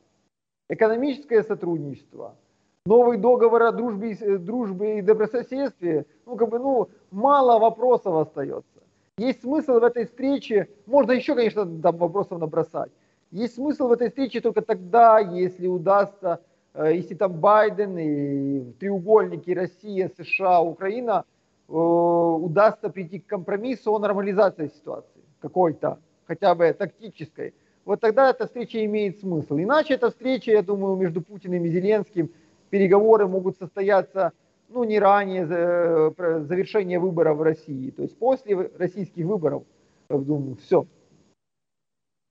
Экономическое 0.68 1.42
сотрудничество– 1.42 2.36
новый 2.86 3.16
договор 3.16 3.62
о 3.62 3.72
дружбе, 3.72 4.12
э, 4.12 4.36
дружбе 4.36 4.98
и 4.98 5.02
добрососедстве, 5.02 6.04
ну, 6.26 6.36
как 6.36 6.50
бы, 6.50 6.58
ну, 6.58 6.88
мало 7.10 7.58
вопросов 7.58 8.14
остается. 8.14 8.82
Есть 9.16 9.40
смысл 9.40 9.80
в 9.80 9.84
этой 9.84 10.04
встрече, 10.04 10.68
можно 10.86 11.12
еще, 11.12 11.34
конечно, 11.34 11.64
там 11.80 11.96
вопросов 11.96 12.38
набросать. 12.38 12.90
Есть 13.30 13.54
смысл 13.54 13.88
в 13.88 13.92
этой 13.92 14.08
встрече 14.08 14.40
только 14.40 14.60
тогда, 14.60 15.18
если 15.18 15.66
удастся, 15.66 16.40
э, 16.74 16.96
если 16.96 17.14
там 17.14 17.32
Байден 17.32 17.96
и 17.96 18.72
треугольники 18.78 19.50
Россия, 19.52 20.10
США, 20.18 20.60
Украина, 20.60 21.24
э, 21.68 21.72
удастся 21.72 22.90
прийти 22.90 23.18
к 23.18 23.26
компромиссу 23.26 23.94
о 23.94 23.98
нормализации 23.98 24.68
ситуации 24.68 25.22
какой-то, 25.40 25.98
хотя 26.26 26.54
бы 26.54 26.70
тактической. 26.78 27.54
вот 27.86 28.00
тогда 28.00 28.30
эта 28.30 28.46
встреча 28.46 28.84
имеет 28.84 29.20
смысл. 29.20 29.58
Иначе 29.58 29.94
эта 29.94 30.10
встреча, 30.10 30.50
я 30.50 30.62
думаю, 30.62 30.96
между 30.96 31.20
Путиным 31.20 31.64
и 31.64 31.68
Зеленским, 31.68 32.30
переговоры 32.74 33.28
могут 33.28 33.56
состояться 33.56 34.32
ну, 34.68 34.82
не 34.82 34.98
ранее 34.98 35.46
э, 35.48 36.40
завершения 36.40 36.98
выборов 36.98 37.38
в 37.38 37.42
России. 37.42 37.90
То 37.92 38.02
есть 38.02 38.18
после 38.18 38.68
российских 38.76 39.26
выборов, 39.26 39.62
думаю, 40.08 40.56
все. 40.56 40.84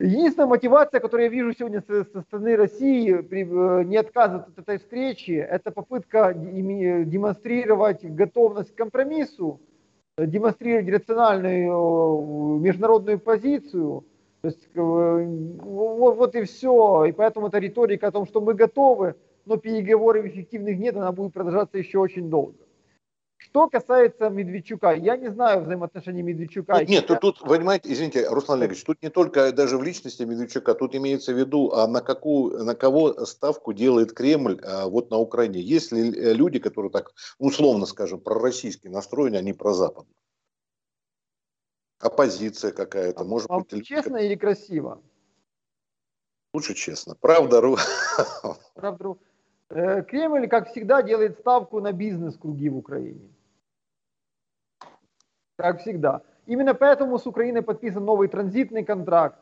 Единственная 0.01 0.49
мотивация, 0.49 0.99
которую 0.99 1.27
я 1.27 1.31
вижу 1.31 1.53
сегодня 1.53 1.81
со, 1.87 2.03
стороны 2.03 2.57
России, 2.57 3.13
э, 3.13 3.83
не 3.85 3.95
отказываться 3.95 4.51
от 4.51 4.59
этой 4.59 4.79
встречи, 4.79 5.31
это 5.31 5.71
попытка 5.71 6.33
демонстрировать 6.33 8.03
готовность 8.03 8.75
к 8.75 8.77
компромиссу, 8.77 9.61
демонстрировать 10.17 10.89
рациональную 10.89 12.59
международную 12.59 13.17
позицию. 13.17 14.03
То 14.41 14.47
есть 14.49 14.67
вот, 14.75 16.17
вот 16.17 16.35
и 16.35 16.43
все. 16.43 17.05
И 17.05 17.13
поэтому 17.13 17.47
эта 17.47 17.59
риторика 17.59 18.07
о 18.07 18.11
том, 18.11 18.25
что 18.25 18.41
мы 18.41 18.53
готовы, 18.55 19.15
но 19.45 19.57
переговоров 19.57 20.25
эффективных 20.25 20.77
нет, 20.77 20.95
она 20.95 21.11
будет 21.11 21.33
продолжаться 21.33 21.77
еще 21.77 21.99
очень 21.99 22.29
долго. 22.29 22.55
Что 23.37 23.67
касается 23.67 24.29
Медведчука, 24.29 24.91
я 24.93 25.17
не 25.17 25.29
знаю 25.29 25.63
взаимоотношений 25.63 26.21
Медведчука. 26.21 26.79
Нет, 26.79 26.89
нет 26.89 27.07
тут, 27.07 27.19
тут, 27.19 27.39
понимаете, 27.41 27.91
извините, 27.91 28.29
Руслан 28.29 28.59
Олегович, 28.59 28.83
тут 28.85 29.01
не 29.01 29.09
только 29.09 29.51
даже 29.51 29.77
в 29.77 29.83
личности 29.83 30.23
Медведчука, 30.23 30.73
тут 30.73 30.95
имеется 30.95 31.33
в 31.33 31.37
виду, 31.37 31.71
а 31.73 31.85
на, 31.87 31.99
какую, 31.99 32.63
на 32.63 32.73
кого 32.73 33.25
ставку 33.25 33.73
делает 33.73 34.13
Кремль 34.13 34.61
а, 34.63 34.87
вот 34.87 35.11
на 35.11 35.17
Украине. 35.17 35.59
Есть 35.59 35.91
ли 35.91 36.09
э, 36.09 36.33
люди, 36.33 36.59
которые 36.59 36.89
так, 36.89 37.11
условно 37.37 37.85
скажем, 37.85 38.21
пророссийски 38.21 38.87
настроены, 38.87 39.35
а 39.35 39.41
не 39.41 39.53
прозападно? 39.53 40.13
Оппозиция 41.99 42.71
какая-то, 42.71 43.21
а, 43.21 43.25
может 43.25 43.49
быть... 43.49 43.85
Честно 43.85 44.17
или 44.17 44.35
красиво? 44.35 45.01
Лучше 46.53 46.75
честно. 46.75 47.15
Правда, 47.19 47.59
ру. 47.59 47.77
Правда, 48.73 49.03
Э, 49.05 49.32
Кремль, 49.73 50.47
как 50.47 50.69
всегда, 50.69 51.01
делает 51.01 51.39
ставку 51.39 51.81
на 51.81 51.91
бизнес-круги 51.91 52.69
в 52.69 52.77
Украине. 52.77 53.29
Как 55.57 55.81
всегда. 55.81 56.21
Именно 56.45 56.75
поэтому 56.75 57.17
с 57.17 57.25
Украиной 57.25 57.61
подписан 57.61 58.05
новый 58.05 58.27
транзитный 58.27 58.83
контракт, 58.83 59.39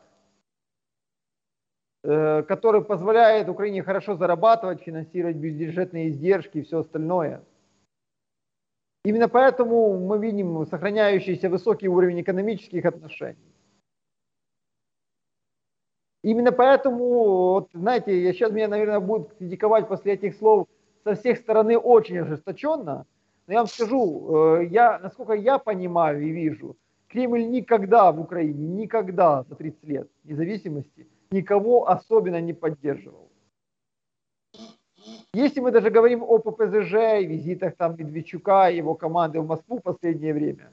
э, 2.04 2.42
который 2.44 2.82
позволяет 2.82 3.48
Украине 3.48 3.82
хорошо 3.82 4.14
зарабатывать, 4.14 4.82
финансировать 4.82 5.36
бюджетные 5.36 6.08
издержки 6.08 6.58
и 6.58 6.62
все 6.62 6.78
остальное. 6.78 7.42
Именно 9.04 9.28
поэтому 9.28 9.98
мы 9.98 10.18
видим 10.18 10.64
сохраняющийся 10.66 11.50
высокий 11.50 11.88
уровень 11.88 12.22
экономических 12.22 12.84
отношений. 12.86 13.51
Именно 16.22 16.52
поэтому, 16.52 17.04
вот, 17.52 17.70
знаете, 17.72 18.22
я 18.22 18.32
сейчас 18.32 18.52
меня, 18.52 18.68
наверное, 18.68 19.00
будут 19.00 19.34
критиковать 19.34 19.88
после 19.88 20.12
этих 20.12 20.36
слов 20.36 20.68
со 21.04 21.14
всех 21.14 21.38
стороны 21.38 21.76
очень 21.76 22.18
ожесточенно. 22.18 23.06
Но 23.46 23.52
я 23.52 23.58
вам 23.58 23.66
скажу, 23.66 24.58
э, 24.60 24.66
я, 24.66 25.00
насколько 25.00 25.32
я 25.32 25.58
понимаю 25.58 26.22
и 26.22 26.30
вижу, 26.30 26.76
Кремль 27.08 27.46
никогда 27.48 28.12
в 28.12 28.20
Украине, 28.20 28.68
никогда 28.68 29.42
за 29.42 29.56
30 29.56 29.84
лет 29.84 30.08
независимости 30.24 31.08
никого 31.32 31.88
особенно 31.88 32.40
не 32.40 32.52
поддерживал. 32.52 33.28
Если 35.34 35.60
мы 35.60 35.72
даже 35.72 35.90
говорим 35.90 36.22
о 36.22 36.38
ППЗЖ 36.38 37.26
визитах 37.26 37.74
там 37.76 37.96
Медведчука 37.96 38.70
и 38.70 38.76
его 38.76 38.94
команды 38.94 39.40
в 39.40 39.46
Москву 39.46 39.78
в 39.78 39.82
последнее 39.82 40.34
время, 40.34 40.72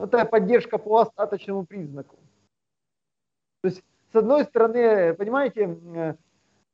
это 0.00 0.24
поддержка 0.24 0.78
по 0.78 1.00
остаточному 1.00 1.64
признаку. 1.64 2.16
То 3.62 3.68
есть 3.68 3.82
с 4.12 4.16
одной 4.16 4.44
стороны, 4.44 5.14
понимаете, 5.14 5.78
э, 5.94 6.14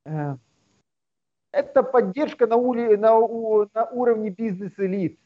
э, 0.07 0.37
это 1.53 1.83
поддержка 1.83 2.47
на, 2.47 2.57
уровне, 2.57 2.97
на, 2.97 3.19
на 3.75 3.85
уровне 3.91 4.31
бизнес-элит. 4.31 5.19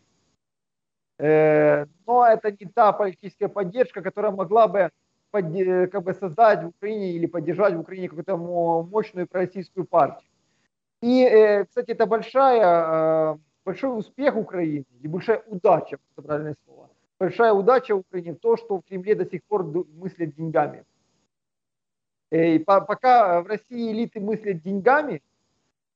Э, 1.19 1.87
но 2.07 2.27
это 2.27 2.51
не 2.51 2.67
та 2.67 2.93
политическая 2.93 3.49
поддержка, 3.49 4.03
которая 4.03 4.33
могла 4.33 4.67
бы 4.69 4.91
как 5.33 6.03
бы 6.03 6.13
создать 6.15 6.65
в 6.65 6.69
Украине 6.69 7.13
или 7.13 7.27
поддержать 7.27 7.75
в 7.75 7.81
Украине 7.81 8.09
какую-то 8.09 8.37
мощную 8.37 9.29
пророссийскую 9.29 9.87
партию. 9.87 10.29
И, 11.03 11.65
кстати, 11.69 11.93
это 11.93 12.07
большая, 12.07 13.39
большой 13.65 13.97
успех 13.97 14.37
Украины 14.37 14.87
и 15.01 15.07
большая 15.07 15.45
удача, 15.47 15.99
это 16.17 16.27
правильное 16.27 16.57
слово. 16.65 16.91
Большая 17.21 17.53
удача 17.53 17.95
Украине 17.95 18.33
в 18.33 18.41
том, 18.41 18.57
что 18.57 18.79
в 18.79 18.83
Кремле 18.83 19.15
до 19.15 19.25
сих 19.25 19.45
пор 19.45 19.63
мыслят 19.63 20.35
деньгами. 20.35 20.85
И 22.31 22.59
пока 22.61 23.43
в 23.43 23.47
России 23.47 23.93
элиты 23.93 24.21
мыслят 24.21 24.61
деньгами, 24.63 25.23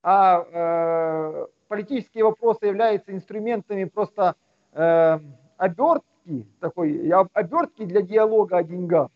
а 0.03 0.45
э, 0.53 1.47
политические 1.69 2.25
вопросы 2.25 2.67
являются 2.67 3.13
инструментами 3.13 3.85
просто 3.85 4.35
э, 4.73 5.19
обертки, 5.57 6.47
такой, 6.61 7.09
обертки 7.09 7.85
для 7.85 8.03
диалога 8.03 8.59
о 8.59 8.63
деньгах. 8.65 9.09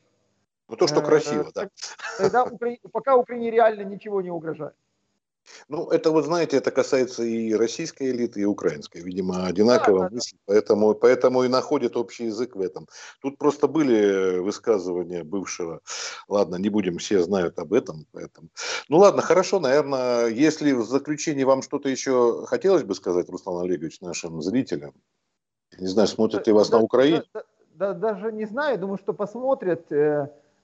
Ну 0.68 0.76
то, 0.76 0.86
что 0.86 1.02
красиво, 1.02 1.42
э, 1.42 1.52
да. 1.54 1.68
Тогда 2.18 2.46
пока 2.92 3.16
Украине 3.16 3.50
реально 3.50 3.82
ничего 3.82 4.22
не 4.22 4.30
угрожает. 4.30 4.74
Ну, 5.68 5.90
это 5.90 6.10
вот, 6.10 6.24
знаете, 6.24 6.56
это 6.56 6.70
касается 6.70 7.22
и 7.22 7.52
российской 7.54 8.10
элиты, 8.10 8.40
и 8.40 8.44
украинской. 8.44 8.98
Видимо, 8.98 9.46
одинаково 9.46 10.08
да, 10.08 10.14
мысли, 10.14 10.36
да. 10.36 10.42
Поэтому, 10.46 10.94
поэтому 10.94 11.44
и 11.44 11.48
находят 11.48 11.96
общий 11.96 12.26
язык 12.26 12.56
в 12.56 12.60
этом. 12.60 12.86
Тут 13.20 13.38
просто 13.38 13.68
были 13.68 14.38
высказывания 14.38 15.24
бывшего. 15.24 15.80
Ладно, 16.28 16.56
не 16.56 16.68
будем, 16.68 16.98
все 16.98 17.22
знают 17.22 17.58
об 17.58 17.72
этом. 17.72 18.06
Поэтому. 18.12 18.48
Ну 18.88 18.98
ладно, 18.98 19.22
хорошо, 19.22 19.60
наверное, 19.60 20.26
если 20.26 20.72
в 20.72 20.84
заключении 20.84 21.44
вам 21.44 21.62
что-то 21.62 21.88
еще 21.88 22.44
хотелось 22.46 22.84
бы 22.84 22.94
сказать, 22.94 23.28
Руслан 23.28 23.64
Олегович, 23.64 24.00
нашим 24.00 24.40
зрителям. 24.42 24.94
Не 25.78 25.86
знаю, 25.86 26.08
смотрят 26.08 26.46
ли 26.46 26.52
вас 26.52 26.70
да, 26.70 26.78
на 26.78 26.84
Украине. 26.84 27.22
Да, 27.32 27.42
да, 27.74 27.92
даже 27.92 28.32
не 28.32 28.46
знаю, 28.46 28.78
думаю, 28.78 28.98
что 28.98 29.12
посмотрят. 29.12 29.86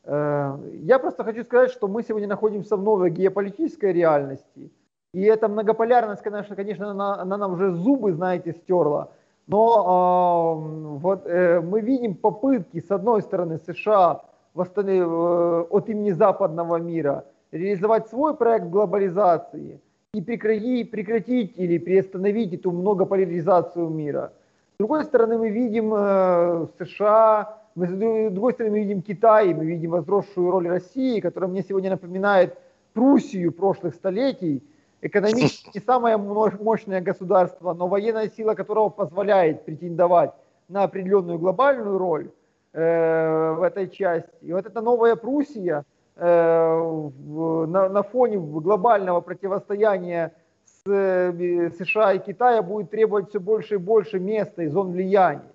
Э, 0.04 0.56
я 0.82 0.98
просто 0.98 1.24
хочу 1.24 1.44
сказать, 1.44 1.70
что 1.70 1.88
мы 1.88 2.02
сегодня 2.02 2.28
находимся 2.28 2.76
в 2.76 2.82
новой 2.82 3.10
геополитической 3.10 3.92
реальности. 3.92 4.70
И 5.12 5.22
эта 5.22 5.48
многополярность, 5.48 6.22
конечно, 6.22 6.56
конечно 6.56 6.90
она, 6.90 7.24
нам 7.24 7.52
уже 7.52 7.72
зубы, 7.72 8.12
знаете, 8.12 8.52
стерла. 8.52 9.08
Но 9.46 10.60
э, 10.60 10.98
вот 10.98 11.26
э, 11.26 11.60
мы 11.60 11.80
видим 11.80 12.14
попытки, 12.14 12.80
с 12.80 12.90
одной 12.90 13.22
стороны, 13.22 13.58
США 13.58 14.22
восстановить, 14.54 15.02
э, 15.02 15.66
от 15.70 15.88
имени 15.88 16.12
западного 16.12 16.76
мира 16.76 17.24
реализовать 17.52 18.08
свой 18.08 18.34
проект 18.34 18.66
глобализации 18.66 19.80
и 20.14 20.20
прекратить, 20.20 20.90
прекратить 20.90 21.52
или 21.56 21.78
приостановить 21.78 22.54
эту 22.54 22.72
многополяризацию 22.72 23.88
мира. 23.88 24.32
С 24.74 24.78
другой 24.78 25.04
стороны, 25.04 25.38
мы 25.38 25.50
видим 25.50 25.92
э, 25.94 26.66
США, 26.78 27.58
мы, 27.74 27.88
с 27.88 28.30
другой 28.30 28.52
стороны, 28.52 28.72
мы 28.72 28.80
видим 28.80 29.02
Китай, 29.02 29.52
мы 29.52 29.64
видим 29.64 29.90
возросшую 29.90 30.50
роль 30.50 30.68
России, 30.68 31.20
которая 31.20 31.50
мне 31.50 31.62
сегодня 31.62 31.90
напоминает 31.90 32.56
Пруссию 32.92 33.52
прошлых 33.52 33.94
столетий, 33.94 34.62
экономически 35.02 35.70
не 35.74 35.80
самое 35.80 36.16
мощное 36.16 37.00
государство, 37.00 37.74
но 37.74 37.88
военная 37.88 38.28
сила 38.28 38.54
которого 38.54 38.88
позволяет 38.88 39.64
претендовать 39.64 40.32
на 40.68 40.84
определенную 40.84 41.38
глобальную 41.38 41.98
роль 41.98 42.30
э, 42.72 43.54
в 43.58 43.62
этой 43.62 43.88
части. 43.88 44.30
И 44.42 44.52
вот 44.52 44.64
эта 44.66 44.80
новая 44.80 45.16
Пруссия 45.16 45.84
э, 46.14 46.78
в, 46.78 47.66
на, 47.66 47.88
на 47.88 48.02
фоне 48.04 48.38
глобального 48.38 49.20
противостояния 49.20 50.32
с 50.64 50.88
э, 50.88 51.70
США 51.76 52.12
и 52.12 52.20
Китая 52.20 52.62
будет 52.62 52.90
требовать 52.90 53.30
все 53.30 53.40
больше 53.40 53.74
и 53.74 53.78
больше 53.78 54.20
места 54.20 54.62
и 54.62 54.68
зон 54.68 54.92
влияния. 54.92 55.53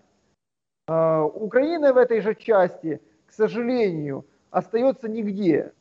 А, 0.91 1.23
Украина 1.23 1.93
в 1.93 1.97
этой 1.97 2.19
же 2.21 2.34
части, 2.34 2.99
к 3.28 3.32
сожалению, 3.32 4.25
остается 4.49 5.08
нигде. 5.08 5.71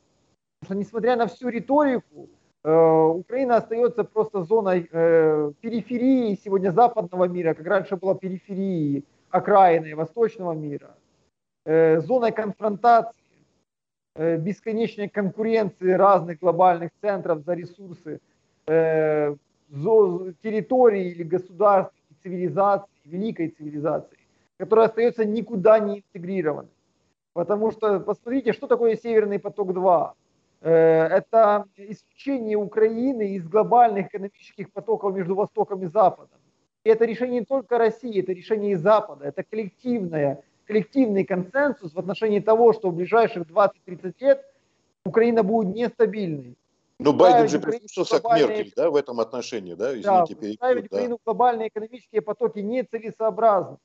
Потому 0.61 0.67
что, 0.67 0.75
несмотря 0.75 1.17
на 1.17 1.27
всю 1.27 1.49
риторику, 1.49 2.29
э, 2.63 2.71
Украина 2.71 3.57
остается 3.57 4.05
просто 4.05 4.43
зоной 4.43 4.87
э, 4.93 5.53
периферии 5.63 6.39
сегодня 6.45 6.73
западного 6.73 7.25
мира, 7.25 7.55
как 7.55 7.67
раньше 7.67 7.97
была 7.97 8.17
периферии 8.17 9.03
окраины 9.31 9.97
восточного 9.97 10.53
мира, 10.53 10.95
э, 11.65 12.01
зоной 12.01 12.33
конфронтации, 12.33 13.15
бесконечной 14.15 15.09
конкуренции 15.09 15.93
разных 15.93 16.41
глобальных 16.41 16.91
центров 17.01 17.45
за 17.45 17.55
ресурсы, 17.55 18.21
территории 20.43 21.13
или 21.13 21.23
государств, 21.23 21.95
цивилизации, 22.23 22.91
великой 23.05 23.49
цивилизации 23.49 24.18
который 24.59 24.85
остается 24.85 25.25
никуда 25.25 25.79
не 25.79 25.99
интегрированным. 26.01 26.71
Потому 27.33 27.71
что 27.71 28.01
посмотрите, 28.01 28.53
что 28.53 28.67
такое 28.67 28.97
Северный 28.97 29.39
поток-2. 29.39 30.13
Э, 30.61 31.07
это 31.07 31.67
исключение 31.77 32.57
Украины 32.57 33.37
из 33.37 33.49
глобальных 33.49 34.09
экономических 34.09 34.73
потоков 34.73 35.15
между 35.15 35.35
Востоком 35.35 35.83
и 35.85 35.87
Западом. 35.87 36.39
И 36.85 36.91
это 36.91 37.05
решение 37.05 37.41
не 37.41 37.47
только 37.47 37.79
России, 37.79 38.21
это 38.21 38.33
решение 38.33 38.73
и 38.73 38.77
Запада. 38.77 39.27
Это 39.27 39.45
коллективное, 39.45 40.43
коллективный 40.67 41.25
консенсус 41.25 41.95
в 41.95 41.99
отношении 41.99 42.41
того, 42.41 42.73
что 42.73 42.91
в 42.91 42.95
ближайших 42.95 43.45
20-30 43.45 44.15
лет 44.21 44.45
Украина 45.05 45.43
будет 45.43 45.75
нестабильной. 45.75 46.57
Ну, 47.01 47.13
Байден 47.13 47.49
же 47.49 47.61
прислушался 47.61 48.21
к 48.21 48.37
Меркель, 48.37 48.73
да, 48.75 48.91
в 48.91 48.97
этом 48.97 49.21
отношении, 49.21 49.75
да, 49.75 49.93
извините, 49.93 50.57
да, 50.61 50.81
Украину 50.81 51.11
да. 51.11 51.17
в 51.17 51.25
глобальные 51.25 51.69
экономические 51.69 52.23
потоки 52.23 52.59
нецелесообразно. 52.59 53.79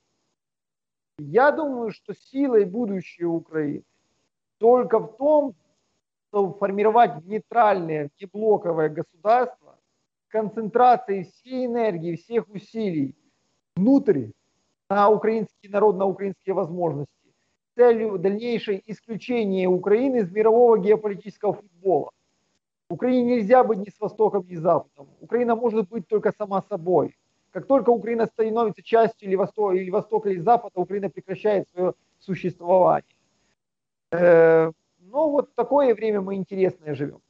Я 1.19 1.51
думаю, 1.51 1.91
что 1.91 2.13
силой 2.13 2.65
будущего 2.65 3.33
Украины 3.33 3.83
только 4.57 4.99
в 4.99 5.17
том, 5.17 5.55
чтобы 6.29 6.57
формировать 6.57 7.23
нейтральное, 7.25 8.09
неблоковое 8.19 8.89
государство, 8.89 9.77
концентрацией 10.29 11.25
всей 11.25 11.65
энергии, 11.65 12.15
всех 12.15 12.49
усилий 12.49 13.15
внутрь 13.75 14.29
на 14.89 15.09
украинский 15.09 15.69
народ, 15.69 15.97
на 15.97 16.05
украинские 16.05 16.55
возможности, 16.55 17.11
целью 17.75 18.17
дальнейшей 18.17 18.81
исключения 18.85 19.67
Украины 19.67 20.17
из 20.17 20.31
мирового 20.31 20.79
геополитического 20.79 21.53
футбола. 21.53 22.11
Украине 22.89 23.35
нельзя 23.35 23.63
быть 23.63 23.79
ни 23.79 23.89
с 23.89 23.99
Востоком, 23.99 24.47
ни 24.47 24.55
с 24.55 24.59
Западом. 24.59 25.09
Украина 25.19 25.55
может 25.55 25.89
быть 25.89 26.07
только 26.07 26.31
сама 26.37 26.61
собой. 26.63 27.15
Как 27.53 27.67
только 27.67 27.91
Украина 27.91 28.25
становится 28.25 28.81
частью 28.81 29.29
или 29.29 29.35
Востока, 29.35 29.75
или 29.75 29.91
Востока, 29.91 30.29
или 30.29 30.39
Запада, 30.39 30.79
Украина 30.79 31.09
прекращает 31.09 31.67
свое 31.71 31.93
существование. 32.19 33.15
Э, 34.11 34.71
ну, 34.99 35.29
вот 35.29 35.53
такое 35.53 35.93
время 35.93 36.21
мы 36.21 36.33
интересное 36.33 36.95
живем. 36.95 37.21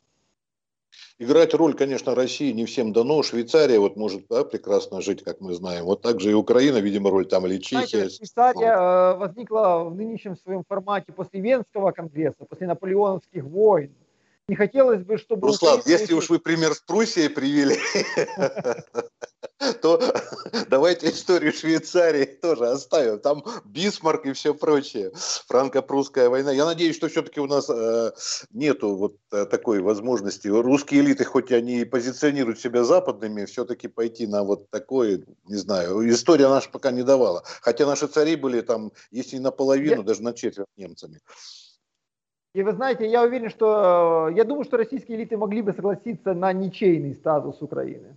Играть 1.20 1.54
роль, 1.54 1.74
конечно, 1.74 2.16
России 2.16 2.54
не 2.54 2.66
всем 2.66 2.94
дано. 2.94 3.22
Швейцария 3.24 3.80
вот 3.80 3.98
может 3.98 4.28
да, 4.30 4.46
прекрасно 4.46 5.02
жить, 5.02 5.24
как 5.24 5.42
мы 5.42 5.54
знаем. 5.54 5.84
Вот 5.84 6.02
также 6.02 6.32
и 6.32 6.34
Украина, 6.34 6.78
видимо, 6.78 7.10
роль 7.10 7.26
там 7.26 7.46
или 7.46 7.58
Чехия. 7.58 8.10
Швейцария. 8.10 9.14
Э, 9.14 9.18
возникла 9.18 9.84
в 9.84 9.94
нынешнем 9.94 10.38
своем 10.38 10.64
формате 10.64 11.12
после 11.12 11.42
Венского 11.42 11.92
конгресса, 11.92 12.46
после 12.46 12.68
наполеоновских 12.68 13.44
войн. 13.44 13.94
Не 14.48 14.56
хотелось 14.56 15.04
бы, 15.04 15.18
чтобы... 15.18 15.48
Руслан, 15.48 15.80
Украина... 15.80 16.00
если 16.00 16.14
уж 16.14 16.30
вы 16.30 16.40
пример 16.40 16.74
с 16.74 16.80
Пруссией 16.80 17.30
привели, 17.30 17.76
то 19.82 20.00
давайте 20.70 21.10
историю 21.10 21.54
Швейцарии 21.54 22.26
тоже 22.26 22.68
оставим. 22.68 23.20
Там 23.20 23.44
Бисмарк 23.66 24.26
и 24.26 24.34
все 24.34 24.54
прочее. 24.54 25.12
Франко-прусская 25.48 26.30
война. 26.30 26.52
Я 26.52 26.66
надеюсь, 26.66 26.96
что 26.96 27.08
все-таки 27.08 27.40
у 27.40 27.48
нас 27.48 27.70
э, 27.70 28.12
нету 28.52 28.96
вот 28.96 29.16
э, 29.32 29.46
такой 29.46 29.82
возможности. 29.82 30.48
Русские 30.48 31.02
элиты, 31.02 31.24
хоть 31.24 31.52
они 31.52 31.82
и 31.82 31.86
позиционируют 31.86 32.60
себя 32.60 32.84
западными, 32.84 33.46
все-таки 33.46 33.88
пойти 33.88 34.28
на 34.28 34.44
вот 34.44 34.70
такое, 34.70 35.24
не 35.46 35.56
знаю, 35.56 36.10
история 36.10 36.50
наша 36.50 36.70
пока 36.70 36.92
не 36.92 37.04
давала. 37.04 37.44
Хотя 37.62 37.86
наши 37.86 38.08
цари 38.08 38.36
были 38.36 38.62
там, 38.62 38.92
если 39.12 39.38
не 39.38 39.42
наполовину, 39.42 39.98
Я... 39.98 40.04
даже 40.04 40.24
на 40.24 40.34
четверть 40.34 40.68
немцами. 40.78 41.20
И 42.54 42.62
вы 42.62 42.74
знаете, 42.74 43.10
я 43.10 43.24
уверен, 43.24 43.50
что 43.50 44.30
я 44.30 44.44
думаю, 44.44 44.64
что 44.64 44.78
российские 44.78 45.18
элиты 45.18 45.38
могли 45.38 45.64
бы 45.64 45.74
согласиться 45.74 46.34
на 46.34 46.54
ничейный 46.54 47.16
статус 47.16 47.62
Украины. 47.62 48.16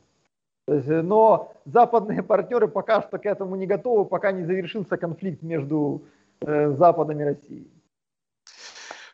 Есть, 0.68 0.88
но 0.88 1.52
западные 1.64 2.22
партнеры 2.24 2.68
пока 2.68 3.02
что 3.02 3.18
к 3.18 3.26
этому 3.26 3.57
не 3.57 3.66
готовы, 3.66 4.05
пока 4.05 4.33
не 4.33 4.44
завершился 4.44 4.96
конфликт 4.96 5.42
между 5.42 6.02
э, 6.40 6.70
Западом 6.72 7.20
и 7.20 7.24
Россией. 7.24 7.70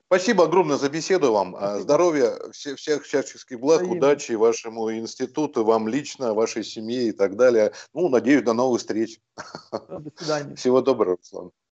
Спасибо 0.06 0.44
огромное 0.44 0.76
за 0.76 0.90
беседу 0.90 1.32
вам. 1.32 1.54
Спасибо. 1.56 1.80
Здоровья, 1.80 2.32
всех, 2.52 2.78
всех 2.78 3.04
всяческих 3.04 3.58
благ, 3.58 3.80
Взаимно. 3.80 3.96
удачи 3.96 4.32
вашему 4.32 4.92
институту, 4.92 5.64
вам 5.64 5.88
лично, 5.88 6.34
вашей 6.34 6.64
семье 6.64 7.08
и 7.08 7.12
так 7.12 7.36
далее. 7.36 7.72
Ну, 7.94 8.10
надеюсь, 8.10 8.42
до 8.42 8.52
новых 8.52 8.80
встреч. 8.80 9.20
До 9.70 10.02
свидания. 10.16 10.54
Всего 10.54 10.82
доброго, 10.82 11.16
Руслан. 11.16 11.50